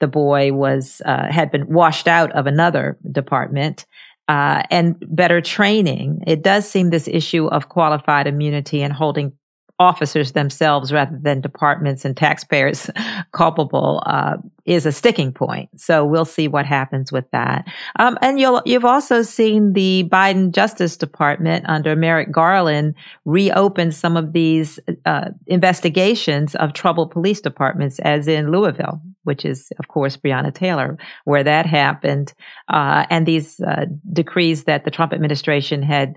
the 0.00 0.08
boy 0.08 0.52
was 0.52 1.02
uh, 1.04 1.30
had 1.30 1.50
been 1.50 1.66
washed 1.68 2.08
out 2.08 2.32
of 2.32 2.46
another 2.46 2.98
department. 3.10 3.86
Uh, 4.26 4.62
and 4.70 4.96
better 5.14 5.42
training. 5.42 6.24
It 6.26 6.42
does 6.42 6.66
seem 6.66 6.88
this 6.88 7.06
issue 7.06 7.46
of 7.46 7.68
qualified 7.68 8.26
immunity 8.26 8.80
and 8.80 8.90
holding 8.90 9.34
officers 9.78 10.32
themselves 10.32 10.92
rather 10.92 11.18
than 11.20 11.40
departments 11.40 12.04
and 12.04 12.16
taxpayers 12.16 12.90
culpable 13.32 14.02
uh, 14.06 14.36
is 14.66 14.86
a 14.86 14.92
sticking 14.92 15.32
point. 15.32 15.68
So 15.78 16.04
we'll 16.04 16.24
see 16.24 16.46
what 16.48 16.64
happens 16.64 17.10
with 17.10 17.28
that. 17.32 17.66
Um, 17.98 18.16
and 18.22 18.38
you'll 18.38 18.62
you've 18.64 18.84
also 18.84 19.22
seen 19.22 19.72
the 19.72 20.08
Biden 20.10 20.52
Justice 20.52 20.96
Department 20.96 21.64
under 21.68 21.96
Merrick 21.96 22.30
Garland 22.30 22.94
reopen 23.24 23.90
some 23.90 24.16
of 24.16 24.32
these 24.32 24.78
uh, 25.04 25.30
investigations 25.46 26.54
of 26.54 26.72
troubled 26.72 27.10
police 27.10 27.40
departments, 27.40 27.98
as 27.98 28.28
in 28.28 28.52
Louisville, 28.52 29.02
which 29.24 29.44
is 29.44 29.72
of 29.80 29.88
course 29.88 30.16
Breonna 30.16 30.54
Taylor, 30.54 30.96
where 31.24 31.44
that 31.44 31.66
happened, 31.66 32.32
uh, 32.68 33.06
and 33.10 33.26
these 33.26 33.60
uh, 33.60 33.86
decrees 34.12 34.64
that 34.64 34.84
the 34.84 34.90
Trump 34.90 35.12
administration 35.12 35.82
had 35.82 36.14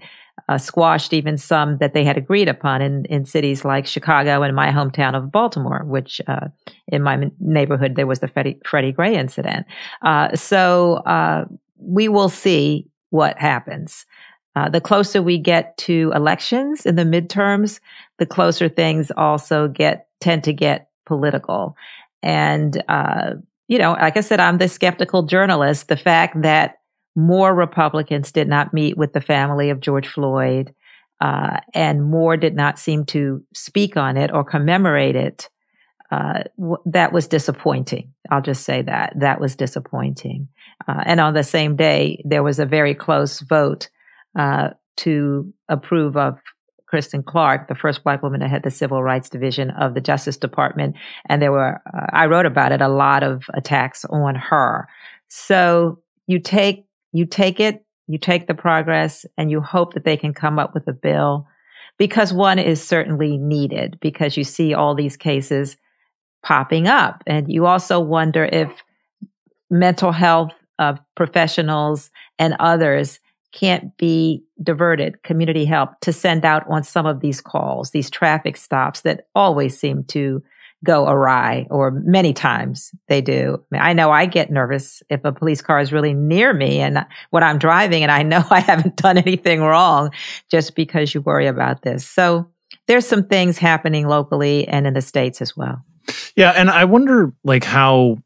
uh, 0.49 0.57
squashed 0.57 1.13
even 1.13 1.37
some 1.37 1.77
that 1.77 1.93
they 1.93 2.03
had 2.03 2.17
agreed 2.17 2.47
upon 2.47 2.81
in, 2.81 3.05
in 3.05 3.25
cities 3.25 3.65
like 3.65 3.85
Chicago 3.85 4.43
and 4.43 4.55
my 4.55 4.71
hometown 4.71 5.15
of 5.15 5.31
Baltimore, 5.31 5.83
which 5.85 6.21
uh, 6.27 6.47
in 6.87 7.03
my 7.03 7.29
neighborhood 7.39 7.95
there 7.95 8.07
was 8.07 8.19
the 8.19 8.27
Freddie, 8.27 8.59
Freddie 8.65 8.91
Gray 8.91 9.15
incident. 9.15 9.65
Uh, 10.01 10.35
so 10.35 10.95
uh, 11.05 11.45
we 11.77 12.07
will 12.07 12.29
see 12.29 12.87
what 13.09 13.37
happens. 13.37 14.05
Uh, 14.55 14.69
the 14.69 14.81
closer 14.81 15.21
we 15.21 15.37
get 15.37 15.77
to 15.77 16.11
elections 16.15 16.85
in 16.85 16.95
the 16.95 17.03
midterms, 17.03 17.79
the 18.17 18.25
closer 18.25 18.67
things 18.67 19.11
also 19.17 19.67
get 19.67 20.07
tend 20.19 20.43
to 20.43 20.53
get 20.53 20.89
political. 21.05 21.75
And 22.23 22.83
uh, 22.87 23.33
you 23.67 23.77
know, 23.77 23.91
like 23.93 24.17
I 24.17 24.21
said, 24.21 24.39
I'm 24.39 24.57
the 24.57 24.69
skeptical 24.69 25.23
journalist. 25.23 25.89
The 25.89 25.97
fact 25.97 26.41
that 26.41 26.76
more 27.17 27.53
Republicans 27.53 28.31
did 28.31 28.47
not 28.47 28.75
meet 28.75 28.95
with 28.95 29.11
the 29.11 29.21
family 29.21 29.71
of 29.71 29.81
George 29.81 30.07
Floyd, 30.07 30.73
uh, 31.19 31.57
and 31.73 32.05
more 32.05 32.37
did 32.37 32.55
not 32.55 32.77
seem 32.77 33.05
to 33.05 33.43
speak 33.55 33.97
on 33.97 34.17
it 34.17 34.31
or 34.31 34.43
commemorate 34.43 35.15
it. 35.15 35.49
Uh, 36.11 36.43
w- 36.57 36.77
that 36.85 37.11
was 37.11 37.27
disappointing. 37.27 38.13
I'll 38.29 38.43
just 38.43 38.63
say 38.63 38.83
that. 38.83 39.13
That 39.19 39.41
was 39.41 39.55
disappointing. 39.55 40.47
Uh, 40.87 41.01
and 41.05 41.19
on 41.19 41.33
the 41.33 41.43
same 41.43 41.75
day, 41.75 42.21
there 42.23 42.43
was 42.43 42.59
a 42.59 42.67
very 42.67 42.93
close 42.93 43.39
vote 43.39 43.89
uh, 44.37 44.69
to 44.97 45.51
approve 45.67 46.15
of 46.15 46.37
Kristen 46.85 47.23
Clarke, 47.23 47.67
the 47.67 47.75
first 47.75 48.03
black 48.03 48.21
woman 48.21 48.41
to 48.41 48.47
head 48.47 48.61
the 48.63 48.71
Civil 48.71 49.01
Rights 49.01 49.27
Division 49.27 49.71
of 49.71 49.95
the 49.95 50.01
Justice 50.01 50.37
Department. 50.37 50.95
And 51.25 51.41
there 51.41 51.51
were, 51.51 51.81
uh, 51.93 52.05
I 52.13 52.27
wrote 52.27 52.45
about 52.45 52.71
it, 52.71 52.79
a 52.79 52.87
lot 52.87 53.23
of 53.23 53.45
attacks 53.55 54.05
on 54.05 54.35
her. 54.35 54.87
So 55.27 55.99
you 56.27 56.39
take 56.39 56.86
you 57.11 57.25
take 57.25 57.59
it, 57.59 57.85
you 58.07 58.17
take 58.17 58.47
the 58.47 58.53
progress, 58.53 59.25
and 59.37 59.51
you 59.51 59.61
hope 59.61 59.93
that 59.93 60.05
they 60.05 60.17
can 60.17 60.33
come 60.33 60.59
up 60.59 60.73
with 60.73 60.87
a 60.87 60.93
bill 60.93 61.47
because 61.97 62.31
one 62.31 62.59
is 62.59 62.85
certainly 62.85 63.37
needed 63.37 63.97
because 64.01 64.37
you 64.37 64.43
see 64.43 64.73
all 64.73 64.95
these 64.95 65.17
cases 65.17 65.77
popping 66.43 66.87
up. 66.87 67.23
And 67.25 67.51
you 67.51 67.65
also 67.65 67.99
wonder 67.99 68.45
if 68.45 68.69
mental 69.69 70.11
health 70.11 70.51
of 70.79 70.99
professionals 71.15 72.11
and 72.37 72.55
others 72.59 73.19
can't 73.51 73.95
be 73.97 74.43
diverted, 74.61 75.23
community 75.23 75.65
help, 75.65 75.99
to 76.01 76.13
send 76.13 76.45
out 76.45 76.63
on 76.69 76.83
some 76.83 77.05
of 77.05 77.21
these 77.21 77.41
calls, 77.41 77.91
these 77.91 78.09
traffic 78.09 78.55
stops 78.55 79.01
that 79.01 79.27
always 79.33 79.77
seem 79.77 80.03
to 80.05 80.43
go 80.85 81.07
awry, 81.07 81.65
or 81.69 81.91
many 81.91 82.33
times 82.33 82.91
they 83.07 83.21
do. 83.21 83.63
I, 83.71 83.75
mean, 83.75 83.81
I, 83.81 83.93
know 83.93 84.11
I 84.11 84.25
get 84.25 84.51
nervous 84.51 85.01
if 85.09 85.23
a 85.23 85.31
police 85.31 85.61
car 85.61 85.79
is 85.79 85.91
really 85.91 86.13
near 86.13 86.53
me 86.53 86.79
and 86.79 87.05
what 87.31 87.43
I'm 87.43 87.57
driving 87.57 88.03
and 88.03 88.11
I 88.11 88.23
know 88.23 88.43
I 88.51 88.59
haven't 88.59 88.95
done 88.95 89.17
anything 89.17 89.61
wrong 89.61 90.11
just 90.51 90.75
because 90.75 91.13
you 91.13 91.21
worry 91.21 91.47
about 91.47 91.81
this. 91.81 92.07
So 92.07 92.49
there's 92.87 93.07
some 93.07 93.23
things 93.23 93.57
happening 93.57 94.07
locally 94.07 94.67
and 94.67 94.85
in 94.85 94.93
the 94.93 95.01
states 95.01 95.41
as 95.41 95.57
well. 95.57 95.83
Yeah, 96.35 96.51
and 96.51 96.69
I 96.69 96.85
wonder 96.85 97.33
like 97.43 97.63
how 97.63 98.17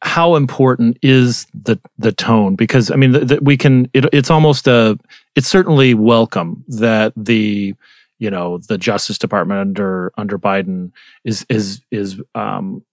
how 0.00 0.36
important 0.36 0.96
is 1.02 1.46
the 1.52 1.78
the 1.98 2.12
tone 2.12 2.54
because 2.54 2.90
I 2.90 2.96
mean 2.96 3.12
the, 3.12 3.38
we 3.42 3.56
can 3.56 3.90
it, 3.92 4.06
it's 4.12 4.30
almost 4.30 4.68
a 4.68 4.98
it's 5.34 5.48
certainly 5.48 5.94
welcome 5.94 6.64
that 6.68 7.12
the 7.16 7.74
you 8.18 8.30
know 8.30 8.58
the 8.58 8.78
Justice 8.78 9.18
Department 9.18 9.60
under 9.60 10.12
under 10.16 10.38
Biden 10.38 10.92
is 11.24 11.46
is 11.48 11.82
is 11.90 12.20
um, 12.34 12.84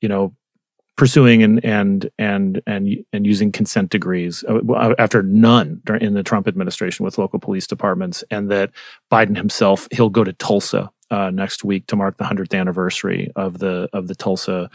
you 0.00 0.08
know 0.08 0.34
pursuing 0.96 1.42
and 1.42 1.64
and 1.64 2.10
and 2.18 2.60
and 2.66 3.04
and 3.12 3.26
using 3.26 3.50
consent 3.50 3.90
decrees 3.90 4.44
uh, 4.48 4.94
after 4.98 5.22
none 5.22 5.80
in 6.00 6.14
the 6.14 6.22
Trump 6.22 6.46
administration 6.46 7.04
with 7.04 7.18
local 7.18 7.38
police 7.38 7.66
departments, 7.66 8.22
and 8.30 8.50
that 8.50 8.70
Biden 9.10 9.36
himself 9.36 9.88
he'll 9.92 10.10
go 10.10 10.24
to 10.24 10.32
Tulsa 10.32 10.90
uh, 11.10 11.30
next 11.30 11.64
week 11.64 11.86
to 11.86 11.96
mark 11.96 12.16
the 12.16 12.24
hundredth 12.24 12.54
anniversary 12.54 13.30
of 13.36 13.58
the 13.58 13.88
of 13.92 14.08
the 14.08 14.14
Tulsa 14.14 14.70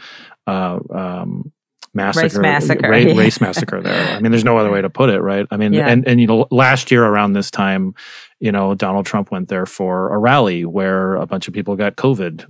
uh, 0.46 0.78
um, 0.90 1.52
massacre, 1.94 2.26
race 2.26 2.38
massacre, 2.38 2.90
ra- 2.90 2.96
yeah. 2.96 3.14
race 3.14 3.40
massacre. 3.40 3.80
There, 3.80 4.16
I 4.16 4.20
mean, 4.20 4.32
there's 4.32 4.44
no 4.44 4.58
other 4.58 4.70
way 4.70 4.82
to 4.82 4.90
put 4.90 5.10
it, 5.10 5.20
right? 5.20 5.46
I 5.50 5.56
mean, 5.56 5.72
yeah. 5.72 5.88
and 5.88 6.06
and 6.06 6.20
you 6.20 6.26
know, 6.26 6.46
last 6.50 6.90
year 6.90 7.04
around 7.04 7.32
this 7.32 7.50
time, 7.50 7.94
you 8.40 8.52
know, 8.52 8.74
Donald 8.74 9.06
Trump 9.06 9.30
went 9.30 9.48
there 9.48 9.66
for 9.66 10.12
a 10.12 10.18
rally 10.18 10.64
where 10.64 11.16
a 11.16 11.26
bunch 11.26 11.48
of 11.48 11.54
people 11.54 11.74
got 11.76 11.96
COVID. 11.96 12.46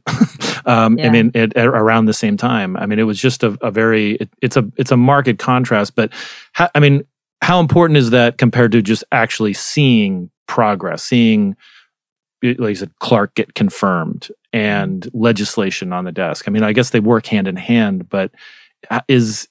um, 0.66 0.98
yeah. 0.98 1.06
I 1.06 1.10
mean, 1.10 1.30
it, 1.34 1.56
around 1.56 2.06
the 2.06 2.12
same 2.12 2.36
time. 2.36 2.76
I 2.76 2.86
mean, 2.86 2.98
it 2.98 3.04
was 3.04 3.20
just 3.20 3.42
a, 3.42 3.56
a 3.62 3.70
very, 3.70 4.12
it, 4.12 4.28
it's 4.42 4.56
a, 4.56 4.70
it's 4.76 4.90
a 4.90 4.96
marked 4.96 5.38
contrast. 5.38 5.94
But 5.94 6.12
ha, 6.54 6.70
I 6.74 6.80
mean, 6.80 7.04
how 7.40 7.60
important 7.60 7.96
is 7.96 8.10
that 8.10 8.36
compared 8.36 8.72
to 8.72 8.82
just 8.82 9.02
actually 9.12 9.54
seeing 9.54 10.30
progress, 10.46 11.02
seeing, 11.02 11.56
like 12.42 12.58
you 12.58 12.74
said, 12.74 12.92
Clarke 12.98 13.34
get 13.34 13.54
confirmed 13.54 14.28
and 14.52 15.08
legislation 15.14 15.94
on 15.94 16.04
the 16.04 16.12
desk? 16.12 16.46
I 16.46 16.50
mean, 16.50 16.64
I 16.64 16.74
guess 16.74 16.90
they 16.90 17.00
work 17.00 17.26
hand 17.26 17.48
in 17.48 17.56
hand, 17.56 18.10
but 18.10 18.30
Uh, 18.90 19.00
is 19.08 19.48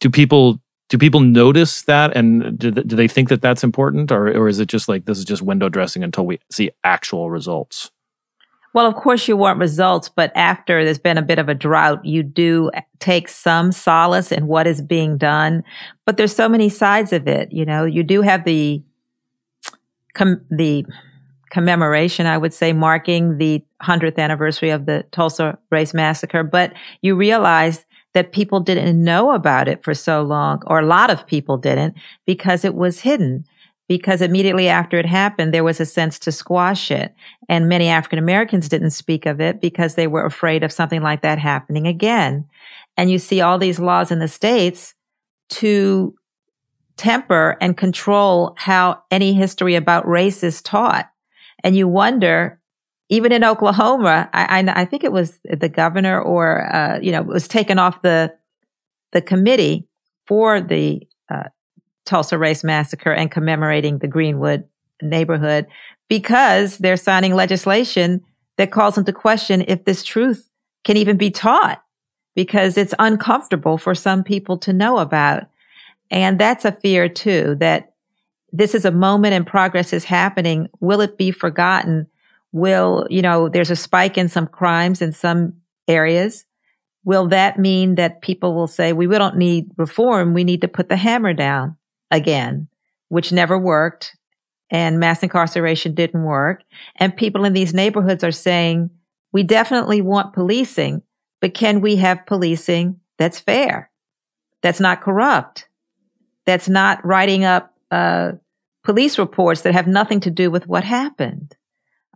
do 0.00 0.10
people 0.10 0.60
do 0.88 0.98
people 0.98 1.20
notice 1.20 1.82
that 1.82 2.16
and 2.16 2.58
do, 2.58 2.70
do 2.70 2.96
they 2.96 3.06
think 3.06 3.28
that 3.28 3.40
that's 3.40 3.62
important? 3.62 4.10
Or, 4.10 4.26
or 4.28 4.48
is 4.48 4.58
it 4.58 4.66
just 4.66 4.88
like 4.88 5.04
this 5.04 5.18
is 5.18 5.24
just 5.24 5.42
window 5.42 5.68
dressing 5.68 6.02
until 6.02 6.26
we 6.26 6.40
see 6.50 6.70
actual 6.84 7.30
results? 7.30 7.90
Well 8.72 8.86
of 8.86 8.94
course 8.94 9.26
you 9.26 9.36
want 9.36 9.58
results 9.58 10.08
but 10.08 10.32
after 10.34 10.84
there's 10.84 10.98
been 10.98 11.18
a 11.18 11.22
bit 11.22 11.38
of 11.38 11.48
a 11.48 11.54
drought 11.54 12.04
you 12.04 12.22
do 12.22 12.70
uh, 12.74 12.82
take 12.98 13.28
some 13.28 13.72
solace 13.72 14.32
in 14.32 14.46
what 14.46 14.66
is 14.66 14.82
being 14.82 15.16
done. 15.16 15.62
But 16.06 16.16
there's 16.16 16.34
so 16.34 16.48
many 16.48 16.68
sides 16.68 17.12
of 17.12 17.26
it 17.28 17.52
you 17.52 17.64
know? 17.64 17.84
You 17.84 18.02
do 18.02 18.22
have 18.22 18.44
the 18.44 18.82
com- 20.14 20.44
the 20.50 20.84
commemoration, 21.50 22.26
I 22.26 22.38
would 22.38 22.54
say, 22.54 22.72
marking 22.72 23.38
the 23.38 23.62
100th 23.82 24.18
anniversary 24.18 24.70
of 24.70 24.86
the 24.86 25.04
Tulsa 25.10 25.58
Race 25.70 25.92
Massacre. 25.92 26.42
But 26.44 26.72
you 27.02 27.16
realize 27.16 27.84
that 28.12 28.32
people 28.32 28.60
didn't 28.60 29.02
know 29.02 29.32
about 29.32 29.68
it 29.68 29.84
for 29.84 29.94
so 29.94 30.22
long, 30.22 30.62
or 30.66 30.80
a 30.80 30.86
lot 30.86 31.10
of 31.10 31.26
people 31.26 31.56
didn't, 31.56 31.94
because 32.26 32.64
it 32.64 32.74
was 32.74 33.00
hidden. 33.00 33.44
Because 33.88 34.22
immediately 34.22 34.68
after 34.68 35.00
it 35.00 35.06
happened, 35.06 35.52
there 35.52 35.64
was 35.64 35.80
a 35.80 35.84
sense 35.84 36.16
to 36.20 36.30
squash 36.30 36.92
it. 36.92 37.12
And 37.48 37.68
many 37.68 37.88
African 37.88 38.20
Americans 38.20 38.68
didn't 38.68 38.90
speak 38.90 39.26
of 39.26 39.40
it 39.40 39.60
because 39.60 39.96
they 39.96 40.06
were 40.06 40.24
afraid 40.24 40.62
of 40.62 40.70
something 40.70 41.02
like 41.02 41.22
that 41.22 41.40
happening 41.40 41.88
again. 41.88 42.46
And 42.96 43.10
you 43.10 43.18
see 43.18 43.40
all 43.40 43.58
these 43.58 43.80
laws 43.80 44.12
in 44.12 44.20
the 44.20 44.28
states 44.28 44.94
to 45.50 46.14
temper 46.96 47.56
and 47.60 47.76
control 47.76 48.54
how 48.56 49.02
any 49.10 49.32
history 49.32 49.74
about 49.74 50.06
race 50.06 50.44
is 50.44 50.62
taught. 50.62 51.10
And 51.64 51.74
you 51.74 51.88
wonder, 51.88 52.59
even 53.10 53.32
in 53.32 53.42
Oklahoma, 53.44 54.30
I, 54.32 54.60
I, 54.60 54.82
I 54.82 54.84
think 54.84 55.02
it 55.02 55.12
was 55.12 55.38
the 55.44 55.68
governor 55.68 56.20
or, 56.20 56.72
uh, 56.74 57.00
you 57.00 57.10
know, 57.10 57.22
was 57.22 57.48
taken 57.48 57.78
off 57.78 58.02
the, 58.02 58.32
the 59.12 59.20
committee 59.20 59.88
for 60.26 60.60
the 60.60 61.06
uh, 61.28 61.48
Tulsa 62.06 62.38
Race 62.38 62.62
Massacre 62.62 63.12
and 63.12 63.30
commemorating 63.30 63.98
the 63.98 64.06
Greenwood 64.06 64.64
neighborhood 65.02 65.66
because 66.08 66.78
they're 66.78 66.96
signing 66.96 67.34
legislation 67.34 68.22
that 68.58 68.70
calls 68.70 68.96
into 68.96 69.12
question 69.12 69.64
if 69.66 69.84
this 69.84 70.04
truth 70.04 70.48
can 70.84 70.96
even 70.96 71.16
be 71.16 71.32
taught 71.32 71.82
because 72.36 72.76
it's 72.76 72.94
uncomfortable 73.00 73.76
for 73.76 73.94
some 73.94 74.22
people 74.22 74.56
to 74.58 74.72
know 74.72 74.98
about. 74.98 75.44
And 76.12 76.38
that's 76.38 76.64
a 76.64 76.72
fear 76.72 77.08
too, 77.08 77.56
that 77.58 77.92
this 78.52 78.74
is 78.74 78.84
a 78.84 78.92
moment 78.92 79.34
and 79.34 79.46
progress 79.46 79.92
is 79.92 80.04
happening. 80.04 80.68
Will 80.78 81.00
it 81.00 81.18
be 81.18 81.32
forgotten? 81.32 82.06
Will, 82.52 83.06
you 83.10 83.22
know, 83.22 83.48
there's 83.48 83.70
a 83.70 83.76
spike 83.76 84.18
in 84.18 84.28
some 84.28 84.46
crimes 84.46 85.02
in 85.02 85.12
some 85.12 85.54
areas. 85.86 86.44
Will 87.04 87.28
that 87.28 87.58
mean 87.58 87.94
that 87.94 88.20
people 88.20 88.54
will 88.54 88.66
say, 88.66 88.92
we 88.92 89.06
don't 89.06 89.36
need 89.36 89.70
reform. 89.76 90.34
We 90.34 90.44
need 90.44 90.60
to 90.62 90.68
put 90.68 90.88
the 90.88 90.96
hammer 90.96 91.32
down 91.32 91.76
again, 92.10 92.68
which 93.08 93.32
never 93.32 93.58
worked. 93.58 94.16
And 94.70 95.00
mass 95.00 95.22
incarceration 95.22 95.94
didn't 95.94 96.22
work. 96.22 96.62
And 96.96 97.16
people 97.16 97.44
in 97.44 97.52
these 97.52 97.74
neighborhoods 97.74 98.22
are 98.22 98.32
saying, 98.32 98.90
we 99.32 99.42
definitely 99.42 100.00
want 100.00 100.32
policing, 100.32 101.02
but 101.40 101.54
can 101.54 101.80
we 101.80 101.96
have 101.96 102.26
policing 102.26 103.00
that's 103.18 103.40
fair? 103.40 103.90
That's 104.62 104.80
not 104.80 105.02
corrupt? 105.02 105.68
That's 106.46 106.68
not 106.68 107.04
writing 107.04 107.44
up 107.44 107.74
uh, 107.90 108.32
police 108.84 109.18
reports 109.18 109.62
that 109.62 109.74
have 109.74 109.86
nothing 109.86 110.20
to 110.20 110.30
do 110.30 110.50
with 110.50 110.66
what 110.66 110.84
happened. 110.84 111.56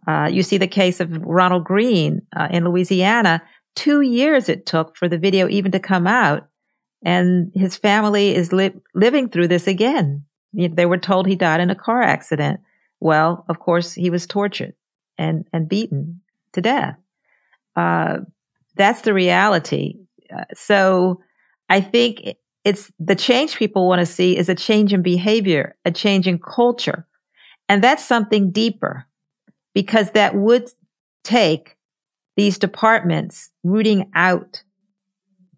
Uh, 0.06 0.28
you 0.30 0.42
see 0.42 0.58
the 0.58 0.66
case 0.66 1.00
of 1.00 1.11
Ronald 1.23 1.64
Greene 1.64 2.23
uh, 2.37 2.49
in 2.50 2.64
Louisiana. 2.64 3.42
Two 3.75 4.02
years 4.02 4.49
it 4.49 4.66
took 4.66 4.96
for 4.96 5.08
the 5.08 5.18
video 5.18 5.49
even 5.49 5.73
to 5.73 5.80
come 5.80 6.06
out, 6.06 6.49
and 7.04 7.50
his 7.54 7.76
family 7.76 8.34
is 8.34 8.52
li- 8.52 8.80
living 8.94 9.28
through 9.28 9.49
this 9.49 9.66
again. 9.66 10.25
They 10.52 10.87
were 10.87 10.99
told 10.99 11.26
he 11.26 11.37
died 11.37 11.61
in 11.61 11.70
a 11.70 11.75
car 11.75 12.02
accident. 12.02 12.61
Well, 13.00 13.44
of 13.49 13.58
course, 13.58 13.92
he 13.92 14.11
was 14.11 14.26
tortured 14.26 14.75
and 15.18 15.46
and 15.52 15.68
beaten 15.68 16.20
to 16.52 16.61
death. 16.61 16.96
Uh, 17.75 18.18
that's 18.76 19.02
the 19.02 19.14
reality. 19.14 19.99
Uh, 20.34 20.44
so, 20.54 21.20
I 21.68 21.80
think 21.80 22.37
it's 22.64 22.92
the 22.99 23.16
change 23.16 23.56
people 23.56 23.88
want 23.88 24.00
to 24.00 24.06
see 24.06 24.37
is 24.37 24.49
a 24.49 24.54
change 24.54 24.92
in 24.92 25.02
behavior, 25.02 25.76
a 25.84 25.90
change 25.90 26.28
in 26.28 26.38
culture. 26.38 27.06
And 27.68 27.82
that's 27.82 28.04
something 28.04 28.50
deeper 28.50 29.06
because 29.75 30.11
that 30.12 30.35
would 30.35 30.71
take 31.23 31.76
these 32.37 32.59
departments 32.59 33.50
rooting 33.62 34.11
out 34.14 34.62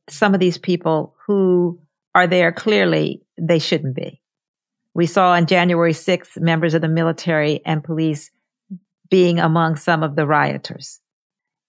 some 0.09 0.35
of 0.35 0.41
these 0.41 0.59
people 0.59 1.15
who 1.27 1.81
are 2.15 2.27
there 2.27 2.53
clearly 2.53 3.23
they 3.39 3.59
shouldn't 3.59 3.95
be. 3.95 4.21
We 4.95 5.07
saw 5.07 5.33
on 5.33 5.47
January 5.47 5.93
6th 5.93 6.41
members 6.41 6.75
of 6.75 6.81
the 6.81 6.89
military 6.89 7.61
and 7.67 7.85
police 7.85 8.31
being 9.11 9.39
among 9.39 9.77
some 9.77 10.03
of 10.03 10.17
the 10.17 10.27
rioters. 10.27 11.01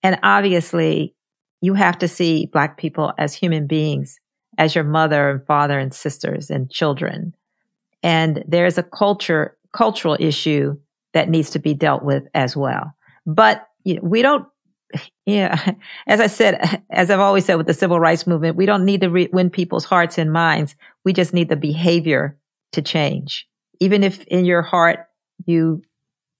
And 0.03 0.19
obviously, 0.23 1.13
you 1.61 1.73
have 1.73 1.97
to 1.99 2.07
see 2.07 2.45
Black 2.45 2.77
people 2.77 3.13
as 3.17 3.33
human 3.33 3.67
beings 3.67 4.19
as 4.57 4.75
your 4.75 4.83
mother 4.83 5.29
and 5.29 5.45
father 5.45 5.77
and 5.77 5.93
sisters 5.93 6.49
and 6.49 6.71
children. 6.71 7.35
And 8.01 8.43
there's 8.47 8.77
a 8.77 8.83
culture, 8.83 9.57
cultural 9.73 10.15
issue 10.19 10.77
that 11.17 11.29
needs 11.29 11.49
to 11.51 11.59
be 11.59 11.73
dealt 11.73 12.03
with 12.03 12.23
as 12.33 12.55
well. 12.55 12.93
But 13.25 13.67
you 13.83 13.95
know, 13.95 14.01
we 14.03 14.21
don't, 14.21 14.45
yeah, 15.25 15.73
as 16.07 16.19
I 16.19 16.27
said, 16.27 16.83
as 16.89 17.09
I've 17.11 17.19
always 17.19 17.45
said 17.45 17.55
with 17.55 17.67
the 17.67 17.73
civil 17.73 17.99
rights 17.99 18.27
movement, 18.27 18.55
we 18.55 18.65
don't 18.65 18.85
need 18.85 19.01
to 19.01 19.09
re- 19.09 19.29
win 19.31 19.49
people's 19.49 19.85
hearts 19.85 20.17
and 20.17 20.31
minds. 20.31 20.75
We 21.03 21.13
just 21.13 21.33
need 21.33 21.49
the 21.49 21.55
behavior 21.55 22.37
to 22.73 22.81
change. 22.81 23.47
Even 23.79 24.03
if 24.03 24.23
in 24.25 24.45
your 24.45 24.61
heart 24.61 25.07
you 25.45 25.81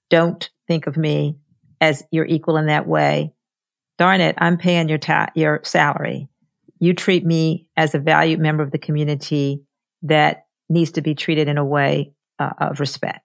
don't 0.10 0.50
think 0.68 0.88
of 0.88 0.98
me 0.98 1.38
as 1.80 2.04
your 2.12 2.26
equal 2.26 2.58
in 2.58 2.68
that 2.68 2.88
way, 2.88 3.34
darn 3.98 4.22
it, 4.22 4.36
I'm 4.38 4.58
paying 4.58 4.90
your 4.90 4.98
ta- 4.98 5.32
your 5.36 5.62
salary 5.64 6.30
you 6.80 6.94
treat 6.94 7.26
me 7.26 7.68
as 7.76 7.96
a 7.96 8.00
valued 8.00 8.40
member 8.40 8.64
of 8.64 8.72
the 8.72 8.78
community 8.78 9.64
that 10.04 10.46
needs 10.70 10.92
to 10.92 11.02
be 11.02 11.16
treated 11.16 11.48
in 11.48 11.58
a 11.58 11.66
way 11.66 12.14
uh, 12.40 12.52
of 12.60 12.80
respect. 12.80 13.22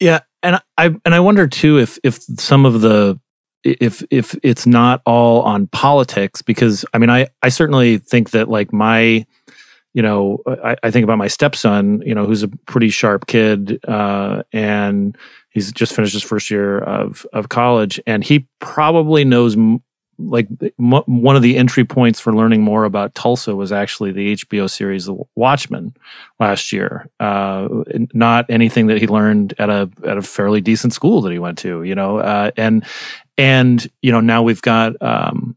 Yeah, 0.00 0.20
and 0.44 0.60
I 0.78 0.94
and 1.04 1.14
I 1.14 1.20
wonder 1.20 1.48
too 1.48 1.78
if 1.78 1.98
if 2.04 2.22
some 2.22 2.64
of 2.64 2.82
the 2.82 3.18
if 3.64 4.04
if 4.10 4.36
it's 4.42 4.66
not 4.66 5.00
all 5.06 5.42
on 5.42 5.66
politics 5.68 6.42
because 6.42 6.84
I 6.94 6.98
mean 6.98 7.10
I 7.10 7.28
I 7.42 7.48
certainly 7.48 7.98
think 7.98 8.30
that 8.30 8.48
like 8.48 8.72
my 8.72 9.26
you 9.94 10.02
know 10.02 10.38
I, 10.46 10.76
I 10.82 10.90
think 10.90 11.04
about 11.04 11.18
my 11.18 11.28
stepson 11.28 12.02
you 12.02 12.14
know 12.14 12.26
who's 12.26 12.42
a 12.42 12.48
pretty 12.48 12.90
sharp 12.90 13.26
kid 13.26 13.80
uh, 13.88 14.42
and 14.52 15.16
he's 15.50 15.72
just 15.72 15.94
finished 15.94 16.12
his 16.12 16.22
first 16.22 16.50
year 16.50 16.78
of 16.80 17.26
of 17.32 17.48
college 17.48 17.98
and 18.06 18.22
he 18.22 18.46
probably 18.60 19.24
knows 19.24 19.56
like 20.18 20.48
m- 20.78 21.02
one 21.06 21.36
of 21.36 21.42
the 21.42 21.56
entry 21.56 21.84
points 21.84 22.20
for 22.20 22.34
learning 22.34 22.62
more 22.62 22.84
about 22.84 23.14
Tulsa 23.14 23.54
was 23.54 23.72
actually 23.72 24.12
the 24.12 24.34
HBO 24.34 24.68
series 24.70 25.08
Watchmen 25.34 25.94
last 26.38 26.72
year. 26.72 27.08
Uh, 27.20 27.68
not 28.12 28.46
anything 28.48 28.86
that 28.88 29.00
he 29.00 29.06
learned 29.06 29.54
at 29.58 29.70
a 29.70 29.90
at 30.06 30.16
a 30.16 30.22
fairly 30.22 30.60
decent 30.60 30.92
school 30.92 31.20
that 31.22 31.32
he 31.32 31.38
went 31.38 31.58
to, 31.58 31.82
you 31.82 31.94
know. 31.94 32.18
Uh, 32.18 32.50
and 32.56 32.84
and 33.36 33.90
you 34.02 34.12
know 34.12 34.20
now 34.20 34.42
we've 34.42 34.62
got 34.62 35.00
um, 35.02 35.56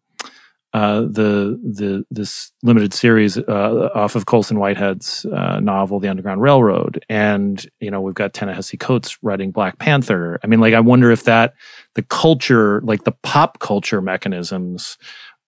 uh, 0.77 1.01
the 1.01 1.59
the 1.63 2.05
this 2.11 2.51
limited 2.61 2.93
series 2.93 3.35
uh, 3.35 3.89
off 3.95 4.15
of 4.15 4.27
Colson 4.27 4.59
Whitehead's 4.59 5.25
uh, 5.25 5.59
novel 5.59 5.99
The 5.99 6.07
Underground 6.07 6.39
Railroad, 6.39 7.03
and 7.09 7.65
you 7.79 7.89
know 7.89 7.99
we've 7.99 8.13
got 8.13 8.35
Ta-Nehisi 8.35 8.79
Coates 8.79 9.17
writing 9.23 9.49
Black 9.49 9.79
Panther. 9.79 10.39
I 10.43 10.47
mean, 10.47 10.59
like 10.59 10.75
I 10.75 10.79
wonder 10.79 11.09
if 11.09 11.23
that 11.23 11.55
the 11.95 12.03
culture, 12.03 12.79
like 12.81 13.05
the 13.05 13.13
pop 13.23 13.57
culture 13.57 14.01
mechanisms, 14.03 14.99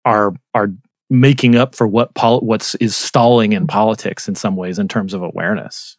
are 0.04 0.34
are 0.56 0.72
making 1.12 1.56
up 1.56 1.76
for 1.76 1.88
what 1.88 2.15
pol- 2.15 2.42
what's 2.42 2.74
is 2.76 2.96
stalling 2.96 3.54
in 3.54 3.68
politics 3.68 4.28
in 4.28 4.34
some 4.34 4.56
ways 4.56 4.80
in 4.80 4.88
terms 4.88 5.13
of 5.13 5.22
awareness. 5.22 5.96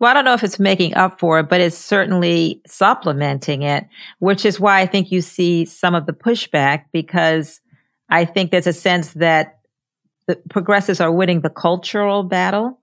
Well, 0.00 0.10
I 0.10 0.14
don't 0.14 0.24
know 0.24 0.34
if 0.34 0.42
it's 0.42 0.58
making 0.58 0.94
up 0.94 1.20
for 1.20 1.38
it, 1.38 1.48
but 1.48 1.60
it's 1.60 1.78
certainly 1.78 2.60
supplementing 2.66 3.62
it, 3.62 3.86
which 4.18 4.44
is 4.44 4.58
why 4.58 4.80
I 4.80 4.86
think 4.86 5.12
you 5.12 5.20
see 5.20 5.64
some 5.66 5.94
of 5.94 6.06
the 6.06 6.12
pushback 6.12 6.86
because 6.92 7.60
I 8.10 8.24
think 8.24 8.50
there's 8.50 8.66
a 8.66 8.72
sense 8.72 9.12
that 9.14 9.58
the 10.26 10.36
progressives 10.50 11.00
are 11.00 11.12
winning 11.12 11.40
the 11.40 11.50
cultural 11.50 12.22
battle. 12.22 12.78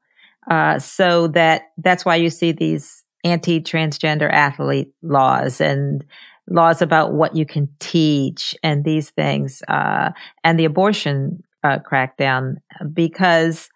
Uh, 0.50 0.80
so 0.80 1.28
that 1.28 1.64
that's 1.78 2.06
why 2.06 2.16
you 2.16 2.30
see 2.30 2.54
these 2.54 3.04
anti-transgender 3.24 4.32
athlete 4.32 4.94
laws 5.02 5.60
and 5.60 6.06
laws 6.50 6.82
about 6.82 7.14
what 7.14 7.36
you 7.36 7.46
can 7.46 7.68
teach 7.80 8.56
and 8.64 8.86
these 8.86 9.10
things, 9.10 9.62
uh, 9.68 10.12
and 10.46 10.58
the 10.58 10.66
abortion 10.66 11.44
uh, 11.64 11.80
crackdown 11.80 12.56
because 12.94 13.70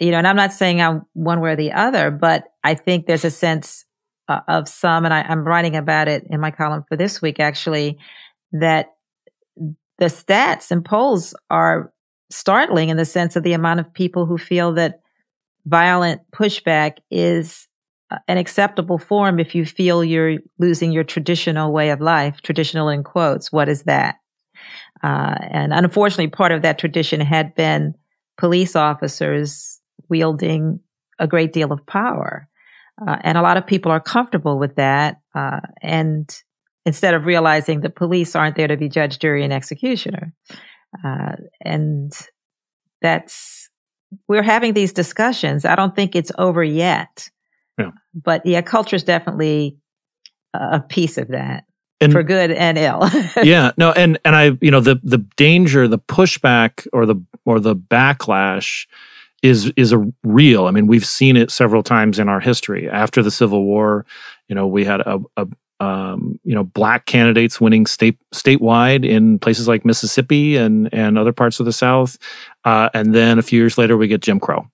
you 0.00 0.10
know, 0.10 0.18
and 0.18 0.26
I'm 0.26 0.36
not 0.36 0.52
saying 0.52 0.80
I'm 0.80 1.02
one 1.12 1.40
way 1.40 1.50
or 1.50 1.56
the 1.56 1.72
other, 1.72 2.10
but 2.10 2.44
I 2.64 2.74
think 2.74 3.06
there's 3.06 3.26
a 3.26 3.30
sense 3.30 3.84
uh, 4.28 4.40
of 4.48 4.66
some, 4.66 5.04
and 5.04 5.12
I, 5.12 5.20
I'm 5.22 5.44
writing 5.44 5.76
about 5.76 6.08
it 6.08 6.24
in 6.30 6.40
my 6.40 6.50
column 6.50 6.84
for 6.88 6.96
this 6.96 7.20
week 7.20 7.38
actually, 7.38 7.98
that 8.52 8.94
the 10.00 10.06
stats 10.06 10.70
and 10.70 10.84
polls 10.84 11.34
are 11.50 11.92
startling 12.30 12.88
in 12.88 12.96
the 12.96 13.04
sense 13.04 13.36
of 13.36 13.42
the 13.42 13.52
amount 13.52 13.80
of 13.80 13.92
people 13.92 14.26
who 14.26 14.38
feel 14.38 14.72
that 14.72 15.00
violent 15.66 16.22
pushback 16.32 16.96
is 17.10 17.68
uh, 18.10 18.16
an 18.26 18.38
acceptable 18.38 18.98
form 18.98 19.38
if 19.38 19.54
you 19.54 19.66
feel 19.66 20.02
you're 20.02 20.38
losing 20.58 20.90
your 20.90 21.04
traditional 21.04 21.70
way 21.72 21.90
of 21.90 22.00
life, 22.00 22.40
traditional 22.42 22.88
in 22.88 23.04
quotes. 23.04 23.52
What 23.52 23.68
is 23.68 23.82
that? 23.84 24.16
Uh, 25.02 25.34
and 25.40 25.72
unfortunately, 25.72 26.28
part 26.28 26.50
of 26.50 26.62
that 26.62 26.78
tradition 26.78 27.20
had 27.20 27.54
been 27.54 27.94
police 28.38 28.74
officers 28.74 29.80
wielding 30.08 30.80
a 31.18 31.26
great 31.26 31.52
deal 31.52 31.72
of 31.72 31.84
power. 31.86 32.48
Uh, 33.06 33.16
and 33.22 33.36
a 33.36 33.42
lot 33.42 33.56
of 33.56 33.66
people 33.66 33.92
are 33.92 34.00
comfortable 34.00 34.58
with 34.58 34.76
that. 34.76 35.20
Uh, 35.34 35.60
and 35.82 36.42
instead 36.86 37.14
of 37.14 37.26
realizing 37.26 37.80
the 37.80 37.90
police 37.90 38.34
aren't 38.34 38.56
there 38.56 38.68
to 38.68 38.76
be 38.76 38.88
judge, 38.88 39.18
jury, 39.18 39.44
and 39.44 39.52
executioner. 39.52 40.32
Uh, 41.04 41.32
and 41.62 42.12
that's, 43.02 43.68
we're 44.28 44.42
having 44.42 44.74
these 44.74 44.92
discussions. 44.92 45.64
I 45.64 45.74
don't 45.76 45.94
think 45.94 46.16
it's 46.16 46.32
over 46.38 46.64
yet. 46.64 47.28
Yeah. 47.78 47.90
But 48.14 48.44
yeah, 48.44 48.62
culture 48.62 48.96
is 48.96 49.04
definitely 49.04 49.76
a 50.54 50.80
piece 50.80 51.18
of 51.18 51.28
that. 51.28 51.64
And, 52.02 52.12
for 52.12 52.22
good 52.22 52.50
and 52.50 52.78
ill. 52.78 53.06
yeah, 53.42 53.72
no, 53.76 53.92
and 53.92 54.18
and 54.24 54.34
I, 54.34 54.56
you 54.62 54.70
know, 54.70 54.80
the 54.80 54.98
the 55.04 55.18
danger, 55.18 55.86
the 55.86 55.98
pushback, 55.98 56.86
or 56.94 57.04
the 57.04 57.22
or 57.44 57.60
the 57.60 57.76
backlash 57.76 58.86
is 59.42 59.70
is 59.76 59.92
a 59.92 60.10
real. 60.24 60.66
I 60.66 60.70
mean, 60.70 60.86
we've 60.86 61.04
seen 61.04 61.36
it 61.36 61.50
several 61.50 61.82
times 61.82 62.18
in 62.18 62.26
our 62.26 62.40
history. 62.40 62.88
After 62.88 63.22
the 63.22 63.30
Civil 63.30 63.64
War, 63.64 64.06
you 64.48 64.54
know, 64.54 64.66
we 64.66 64.84
had 64.84 65.00
a, 65.00 65.18
a 65.36 65.46
um, 65.80 66.38
you 66.44 66.54
know, 66.54 66.64
black 66.64 67.06
candidates 67.06 67.60
winning 67.60 67.86
state 67.86 68.18
statewide 68.34 69.08
in 69.08 69.38
places 69.38 69.66
like 69.66 69.84
Mississippi 69.84 70.56
and 70.56 70.92
and 70.92 71.18
other 71.18 71.32
parts 71.32 71.58
of 71.58 71.66
the 71.66 71.72
South, 71.72 72.18
uh, 72.64 72.90
and 72.92 73.14
then 73.14 73.38
a 73.38 73.42
few 73.42 73.58
years 73.58 73.78
later 73.78 73.96
we 73.96 74.06
get 74.06 74.20
Jim 74.20 74.38
Crow, 74.38 74.68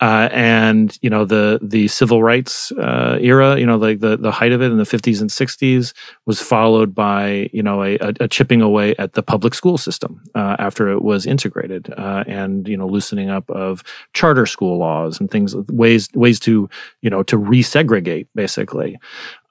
uh, 0.00 0.28
and 0.32 0.98
you 1.02 1.10
know 1.10 1.24
the 1.24 1.58
the 1.62 1.88
civil 1.88 2.22
rights 2.22 2.72
uh, 2.72 3.18
era, 3.20 3.58
you 3.58 3.66
know, 3.66 3.76
like 3.76 4.00
the 4.00 4.16
the 4.16 4.32
height 4.32 4.52
of 4.52 4.60
it 4.60 4.70
in 4.70 4.78
the 4.78 4.84
fifties 4.84 5.20
and 5.20 5.30
sixties 5.30 5.94
was 6.26 6.42
followed 6.42 6.94
by 6.94 7.48
you 7.52 7.62
know 7.62 7.82
a, 7.82 7.96
a, 8.20 8.28
chipping 8.28 8.60
away 8.60 8.96
at 8.96 9.12
the 9.12 9.22
public 9.22 9.54
school 9.54 9.78
system 9.78 10.20
uh, 10.34 10.56
after 10.58 10.90
it 10.90 11.02
was 11.02 11.26
integrated, 11.26 11.92
uh, 11.96 12.24
and 12.26 12.66
you 12.66 12.76
know 12.76 12.86
loosening 12.86 13.30
up 13.30 13.48
of 13.50 13.84
charter 14.14 14.46
school 14.46 14.78
laws 14.78 15.20
and 15.20 15.30
things 15.30 15.54
ways 15.68 16.08
ways 16.14 16.40
to 16.40 16.68
you 17.02 17.10
know 17.10 17.22
to 17.22 17.38
resegregate 17.38 18.26
basically. 18.34 18.98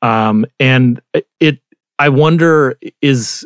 Um, 0.01 0.45
and 0.59 1.01
it, 1.39 1.59
I 1.99 2.09
wonder, 2.09 2.77
is 3.01 3.45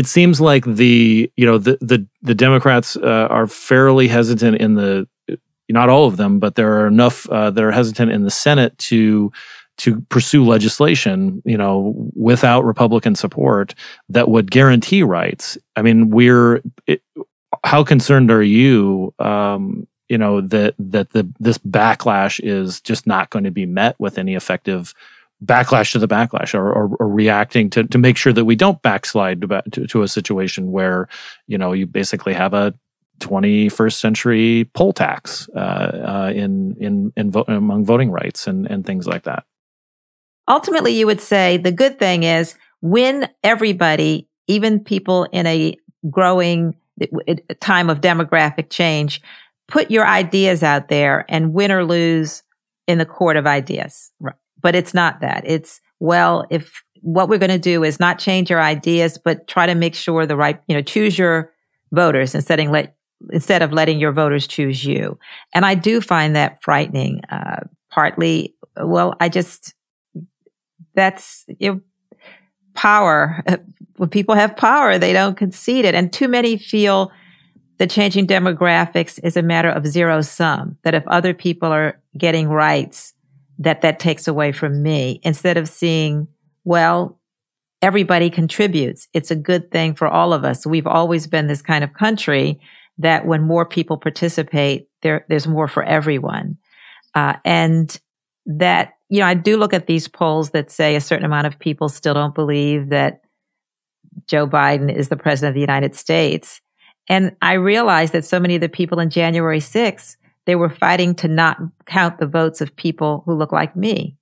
it 0.00 0.06
seems 0.06 0.40
like 0.40 0.64
the 0.64 1.30
you 1.36 1.44
know 1.44 1.58
the 1.58 1.76
the 1.82 2.06
the 2.22 2.34
Democrats 2.34 2.96
uh, 2.96 3.28
are 3.28 3.46
fairly 3.46 4.08
hesitant 4.08 4.56
in 4.56 4.72
the 4.72 5.06
not 5.68 5.90
all 5.90 6.06
of 6.06 6.16
them, 6.16 6.38
but 6.38 6.54
there 6.54 6.80
are 6.80 6.86
enough 6.86 7.28
uh, 7.28 7.50
that 7.50 7.62
are 7.62 7.70
hesitant 7.70 8.10
in 8.10 8.24
the 8.24 8.30
Senate 8.30 8.76
to 8.78 9.30
to 9.76 10.00
pursue 10.08 10.42
legislation, 10.42 11.42
you 11.44 11.58
know, 11.58 11.94
without 12.14 12.64
Republican 12.64 13.14
support 13.14 13.74
that 14.08 14.30
would 14.30 14.50
guarantee 14.50 15.02
rights. 15.02 15.58
I 15.76 15.82
mean, 15.82 16.08
we're 16.08 16.62
it, 16.86 17.02
how 17.62 17.84
concerned 17.84 18.30
are 18.30 18.42
you, 18.42 19.12
um, 19.18 19.86
you 20.08 20.16
know, 20.16 20.40
that 20.40 20.76
that 20.78 21.10
the 21.10 21.30
this 21.40 21.58
backlash 21.58 22.40
is 22.42 22.80
just 22.80 23.06
not 23.06 23.28
going 23.28 23.44
to 23.44 23.50
be 23.50 23.66
met 23.66 24.00
with 24.00 24.16
any 24.16 24.34
effective 24.34 24.94
backlash 25.44 25.92
to 25.92 25.98
the 25.98 26.08
backlash 26.08 26.54
or, 26.54 26.72
or, 26.72 26.96
or, 26.96 27.08
reacting 27.08 27.70
to, 27.70 27.84
to 27.84 27.98
make 27.98 28.16
sure 28.16 28.32
that 28.32 28.44
we 28.44 28.54
don't 28.54 28.82
backslide 28.82 29.40
to, 29.40 29.86
to, 29.86 30.02
a 30.02 30.08
situation 30.08 30.70
where 30.70 31.08
you 31.46 31.56
know 31.56 31.72
you 31.72 31.86
basically 31.86 32.34
have 32.34 32.52
a 32.52 32.74
21st 33.20 33.94
century 33.94 34.70
poll 34.74 34.92
tax 34.92 35.48
uh, 35.54 35.58
uh, 35.58 36.32
in 36.34 36.76
in, 36.78 37.12
in 37.16 37.30
vo- 37.30 37.44
among 37.48 37.84
voting 37.84 38.10
rights 38.10 38.46
and, 38.46 38.66
and 38.66 38.84
things 38.84 39.06
like 39.06 39.24
that. 39.24 39.44
Ultimately 40.48 40.92
you 40.92 41.06
would 41.06 41.20
say 41.20 41.56
the 41.56 41.72
good 41.72 41.98
thing 41.98 42.22
is 42.22 42.54
when 42.80 43.28
everybody 43.42 44.28
even 44.46 44.80
people 44.80 45.24
in 45.24 45.46
a 45.46 45.76
growing 46.10 46.76
time 47.60 47.88
of 47.88 48.00
demographic 48.00 48.68
change 48.68 49.22
put 49.68 49.90
your 49.90 50.06
ideas 50.06 50.62
out 50.62 50.88
there 50.88 51.24
and 51.28 51.54
win 51.54 51.70
or 51.70 51.84
lose 51.84 52.42
in 52.86 52.98
the 52.98 53.06
court 53.06 53.36
of 53.36 53.46
ideas. 53.46 54.10
Right 54.20 54.34
but 54.60 54.74
it's 54.74 54.94
not 54.94 55.20
that. 55.20 55.42
It's, 55.46 55.80
well, 55.98 56.46
if 56.50 56.82
what 57.02 57.28
we're 57.28 57.38
going 57.38 57.50
to 57.50 57.58
do 57.58 57.82
is 57.84 58.00
not 58.00 58.18
change 58.18 58.50
your 58.50 58.60
ideas, 58.60 59.18
but 59.18 59.46
try 59.46 59.66
to 59.66 59.74
make 59.74 59.94
sure 59.94 60.26
the 60.26 60.36
right, 60.36 60.60
you 60.66 60.74
know, 60.74 60.82
choose 60.82 61.18
your 61.18 61.52
voters 61.92 62.34
instead 62.34 62.60
of 62.60 62.70
let, 62.70 62.94
instead 63.30 63.62
of 63.62 63.72
letting 63.72 63.98
your 63.98 64.12
voters 64.12 64.46
choose 64.46 64.84
you. 64.84 65.18
And 65.54 65.64
I 65.64 65.74
do 65.74 66.00
find 66.00 66.36
that 66.36 66.62
frightening. 66.62 67.22
Uh, 67.30 67.60
partly, 67.90 68.54
well, 68.76 69.14
I 69.20 69.28
just, 69.28 69.74
that's, 70.94 71.44
you 71.58 71.74
know, 71.74 71.80
power. 72.74 73.42
When 73.96 74.08
people 74.08 74.34
have 74.34 74.56
power, 74.56 74.96
they 74.96 75.12
don't 75.12 75.36
concede 75.36 75.84
it. 75.84 75.94
And 75.94 76.10
too 76.10 76.26
many 76.26 76.56
feel 76.56 77.12
the 77.76 77.86
changing 77.86 78.26
demographics 78.26 79.20
is 79.22 79.36
a 79.36 79.42
matter 79.42 79.68
of 79.68 79.86
zero 79.86 80.22
sum, 80.22 80.78
that 80.84 80.94
if 80.94 81.06
other 81.06 81.34
people 81.34 81.70
are 81.70 82.00
getting 82.16 82.48
rights, 82.48 83.12
that 83.60 83.82
that 83.82 84.00
takes 84.00 84.26
away 84.26 84.50
from 84.50 84.82
me 84.82 85.20
instead 85.22 85.56
of 85.56 85.68
seeing, 85.68 86.26
well, 86.64 87.20
everybody 87.82 88.30
contributes. 88.30 89.06
It's 89.12 89.30
a 89.30 89.36
good 89.36 89.70
thing 89.70 89.94
for 89.94 90.08
all 90.08 90.32
of 90.32 90.44
us. 90.44 90.66
We've 90.66 90.86
always 90.86 91.26
been 91.26 91.46
this 91.46 91.62
kind 91.62 91.84
of 91.84 91.92
country 91.92 92.58
that 92.98 93.26
when 93.26 93.42
more 93.42 93.66
people 93.66 93.98
participate, 93.98 94.88
there, 95.02 95.24
there's 95.28 95.46
more 95.46 95.68
for 95.68 95.82
everyone. 95.82 96.56
Uh, 97.14 97.34
and 97.44 97.98
that, 98.46 98.94
you 99.10 99.20
know, 99.20 99.26
I 99.26 99.34
do 99.34 99.58
look 99.58 99.74
at 99.74 99.86
these 99.86 100.08
polls 100.08 100.50
that 100.50 100.70
say 100.70 100.96
a 100.96 101.00
certain 101.00 101.26
amount 101.26 101.46
of 101.46 101.58
people 101.58 101.88
still 101.90 102.14
don't 102.14 102.34
believe 102.34 102.88
that 102.88 103.22
Joe 104.26 104.46
Biden 104.46 104.94
is 104.94 105.08
the 105.08 105.16
president 105.16 105.50
of 105.50 105.54
the 105.54 105.60
United 105.60 105.94
States. 105.94 106.62
And 107.08 107.36
I 107.42 107.54
realize 107.54 108.12
that 108.12 108.24
so 108.24 108.40
many 108.40 108.54
of 108.54 108.60
the 108.60 108.68
people 108.68 109.00
in 109.00 109.10
January 109.10 109.60
6th 109.60 110.16
they 110.46 110.56
were 110.56 110.70
fighting 110.70 111.14
to 111.16 111.28
not 111.28 111.58
count 111.86 112.18
the 112.18 112.26
votes 112.26 112.60
of 112.60 112.74
people 112.76 113.22
who 113.26 113.34
look 113.34 113.52
like 113.52 113.76
me. 113.76 114.16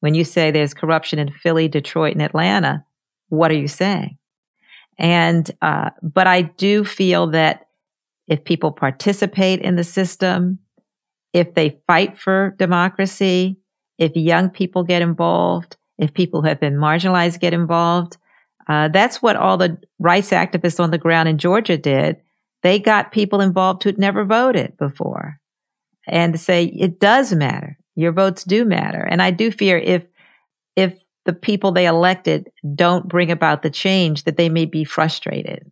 When 0.00 0.14
you 0.14 0.24
say 0.24 0.50
there's 0.50 0.74
corruption 0.74 1.18
in 1.18 1.30
Philly, 1.30 1.68
Detroit, 1.68 2.12
and 2.12 2.22
Atlanta, 2.22 2.84
what 3.28 3.50
are 3.50 3.56
you 3.56 3.68
saying? 3.68 4.18
And, 4.98 5.50
uh, 5.62 5.90
but 6.02 6.26
I 6.26 6.42
do 6.42 6.84
feel 6.84 7.28
that 7.28 7.68
if 8.28 8.44
people 8.44 8.72
participate 8.72 9.60
in 9.60 9.76
the 9.76 9.84
system, 9.84 10.58
if 11.32 11.54
they 11.54 11.80
fight 11.86 12.18
for 12.18 12.54
democracy, 12.58 13.58
if 13.98 14.14
young 14.14 14.50
people 14.50 14.84
get 14.84 15.02
involved, 15.02 15.76
if 15.98 16.12
people 16.12 16.42
who 16.42 16.48
have 16.48 16.60
been 16.60 16.76
marginalized 16.76 17.40
get 17.40 17.54
involved, 17.54 18.16
uh, 18.68 18.88
that's 18.88 19.22
what 19.22 19.36
all 19.36 19.56
the 19.56 19.78
rights 19.98 20.30
activists 20.30 20.80
on 20.80 20.90
the 20.90 20.98
ground 20.98 21.28
in 21.28 21.38
Georgia 21.38 21.78
did. 21.78 22.16
They 22.62 22.78
got 22.78 23.12
people 23.12 23.40
involved 23.40 23.82
who'd 23.82 23.98
never 23.98 24.24
voted 24.24 24.76
before 24.76 25.40
and 26.06 26.32
to 26.32 26.38
say 26.38 26.64
it 26.64 27.00
does 27.00 27.32
matter. 27.32 27.78
Your 27.94 28.12
votes 28.12 28.44
do 28.44 28.64
matter. 28.64 29.02
And 29.02 29.22
I 29.22 29.30
do 29.30 29.50
fear 29.50 29.78
if 29.78 30.04
if 30.76 31.02
the 31.24 31.32
people 31.32 31.72
they 31.72 31.86
elected 31.86 32.50
don't 32.74 33.08
bring 33.08 33.30
about 33.30 33.62
the 33.62 33.70
change 33.70 34.24
that 34.24 34.36
they 34.36 34.48
may 34.48 34.64
be 34.64 34.84
frustrated. 34.84 35.70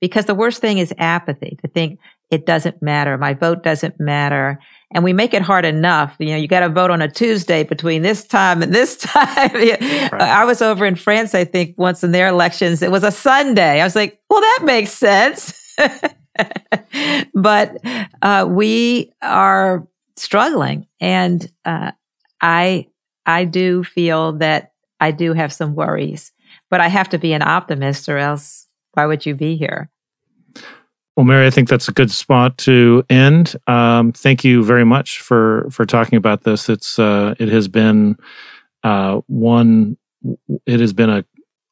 Because 0.00 0.26
the 0.26 0.34
worst 0.34 0.60
thing 0.60 0.78
is 0.78 0.92
apathy 0.98 1.56
to 1.62 1.68
think 1.68 1.98
it 2.30 2.46
doesn't 2.46 2.82
matter. 2.82 3.16
My 3.18 3.34
vote 3.34 3.62
doesn't 3.62 4.00
matter. 4.00 4.58
And 4.92 5.04
we 5.04 5.12
make 5.12 5.32
it 5.32 5.42
hard 5.42 5.64
enough. 5.64 6.16
You 6.18 6.28
know, 6.28 6.36
you 6.36 6.48
got 6.48 6.60
to 6.60 6.68
vote 6.70 6.90
on 6.90 7.02
a 7.02 7.10
Tuesday 7.10 7.62
between 7.62 8.02
this 8.02 8.24
time 8.24 8.62
and 8.62 8.74
this 8.74 8.96
time. 9.00 9.52
right. 9.52 10.12
I 10.12 10.44
was 10.44 10.62
over 10.62 10.84
in 10.86 10.96
France, 10.96 11.34
I 11.34 11.44
think, 11.44 11.76
once 11.78 12.02
in 12.02 12.10
their 12.10 12.28
elections. 12.28 12.82
It 12.82 12.90
was 12.90 13.04
a 13.04 13.12
Sunday. 13.12 13.80
I 13.80 13.84
was 13.84 13.94
like, 13.94 14.20
well, 14.28 14.40
that 14.40 14.60
makes 14.64 14.92
sense. 14.92 15.52
but 17.34 17.76
uh, 18.22 18.46
we 18.48 19.12
are 19.22 19.86
struggling, 20.16 20.86
and 21.00 21.50
uh, 21.64 21.92
I 22.40 22.86
I 23.26 23.44
do 23.44 23.84
feel 23.84 24.32
that 24.34 24.72
I 25.00 25.10
do 25.10 25.32
have 25.32 25.52
some 25.52 25.74
worries, 25.74 26.32
but 26.70 26.80
I 26.80 26.88
have 26.88 27.08
to 27.10 27.18
be 27.18 27.32
an 27.32 27.42
optimist, 27.42 28.08
or 28.08 28.18
else 28.18 28.66
why 28.92 29.06
would 29.06 29.26
you 29.26 29.34
be 29.34 29.56
here? 29.56 29.90
Well, 31.16 31.26
Mary, 31.26 31.46
I 31.46 31.50
think 31.50 31.68
that's 31.68 31.88
a 31.88 31.92
good 31.92 32.10
spot 32.10 32.56
to 32.58 33.04
end. 33.10 33.56
Um, 33.66 34.12
thank 34.12 34.44
you 34.44 34.64
very 34.64 34.84
much 34.84 35.20
for 35.20 35.68
for 35.70 35.84
talking 35.84 36.16
about 36.16 36.44
this. 36.44 36.68
It's 36.68 36.98
uh, 36.98 37.34
it 37.38 37.48
has 37.48 37.68
been 37.68 38.16
uh, 38.82 39.20
one. 39.26 39.98
It 40.66 40.80
has 40.80 40.92
been 40.92 41.10
a, 41.10 41.24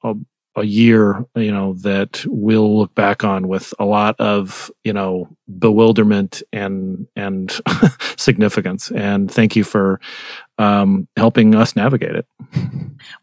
a 0.05 0.15
a 0.57 0.65
year, 0.65 1.25
you 1.37 1.53
know, 1.53 1.75
that 1.75 2.25
we'll 2.27 2.79
look 2.79 2.95
back 2.95 3.23
on 3.23 3.47
with 3.47 3.73
a 3.79 3.85
lot 3.85 4.17
of, 4.19 4.71
you 4.85 4.93
know, 4.93 5.29
bewilderment 5.59 6.43
and 6.53 7.07
and 7.15 7.61
significance. 8.17 8.91
And 8.91 9.31
thank 9.31 9.55
you 9.55 9.65
for 9.65 10.01
um, 10.59 11.07
helping 11.17 11.55
us 11.55 11.77
navigate 11.77 12.17
it. 12.17 12.27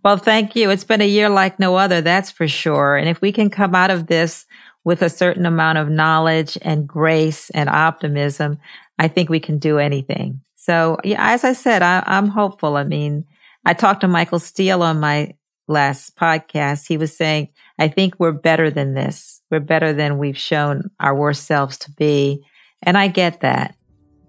Well, 0.04 0.18
thank 0.18 0.56
you. 0.56 0.70
It's 0.70 0.84
been 0.84 1.02
a 1.02 1.08
year 1.08 1.30
like 1.30 1.60
no 1.60 1.76
other, 1.76 2.02
that's 2.02 2.32
for 2.32 2.48
sure. 2.48 2.96
And 2.96 3.10
if 3.10 3.22
we 3.22 3.32
can 3.32 3.50
come 3.50 3.76
out 3.76 3.92
of 3.92 4.08
this 4.08 4.46
with 4.84 5.02
a 5.02 5.10
certain 5.10 5.46
amount 5.46 5.78
of 5.78 5.90
knowledge 5.90 6.58
and 6.62 6.88
grace 6.88 7.50
and 7.52 7.70
optimism, 7.70 8.58
I 8.98 9.08
think 9.08 9.30
we 9.30 9.40
can 9.40 9.60
do 9.60 9.78
anything. 9.80 10.42
So, 10.56 10.98
yeah, 11.04 11.34
as 11.34 11.44
I 11.44 11.54
said, 11.54 11.82
I, 11.82 12.04
I'm 12.06 12.28
hopeful. 12.28 12.78
I 12.78 12.84
mean, 12.84 13.26
I 13.66 13.74
talked 13.74 14.02
to 14.02 14.08
Michael 14.08 14.40
Steele 14.40 14.82
on 14.82 15.00
my 15.00 15.36
last 15.68 16.16
podcast, 16.16 16.88
he 16.88 16.98
was 16.98 17.16
saying, 17.16 17.50
I 17.80 17.88
think 17.90 18.16
we're 18.20 18.32
better 18.32 18.70
than 18.72 18.94
this. 18.94 19.42
We're 19.52 19.60
better 19.60 19.94
than 19.94 20.18
we've 20.18 20.38
shown 20.38 20.90
our 21.00 21.16
worst 21.16 21.46
selves 21.46 21.78
to 21.80 21.92
be. 21.92 22.46
And 22.84 22.98
I 22.98 23.08
get 23.08 23.42
that. 23.42 23.76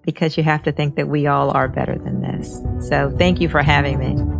because 0.02 0.38
you 0.38 0.42
have 0.42 0.62
to 0.62 0.72
think 0.72 0.96
that 0.96 1.08
we 1.08 1.26
all 1.26 1.50
are 1.50 1.68
better 1.68 1.98
than 1.98 2.22
this. 2.22 2.62
So 2.88 3.14
thank 3.18 3.40
you 3.40 3.48
for 3.48 3.62
having 3.62 3.98
me. 3.98 4.37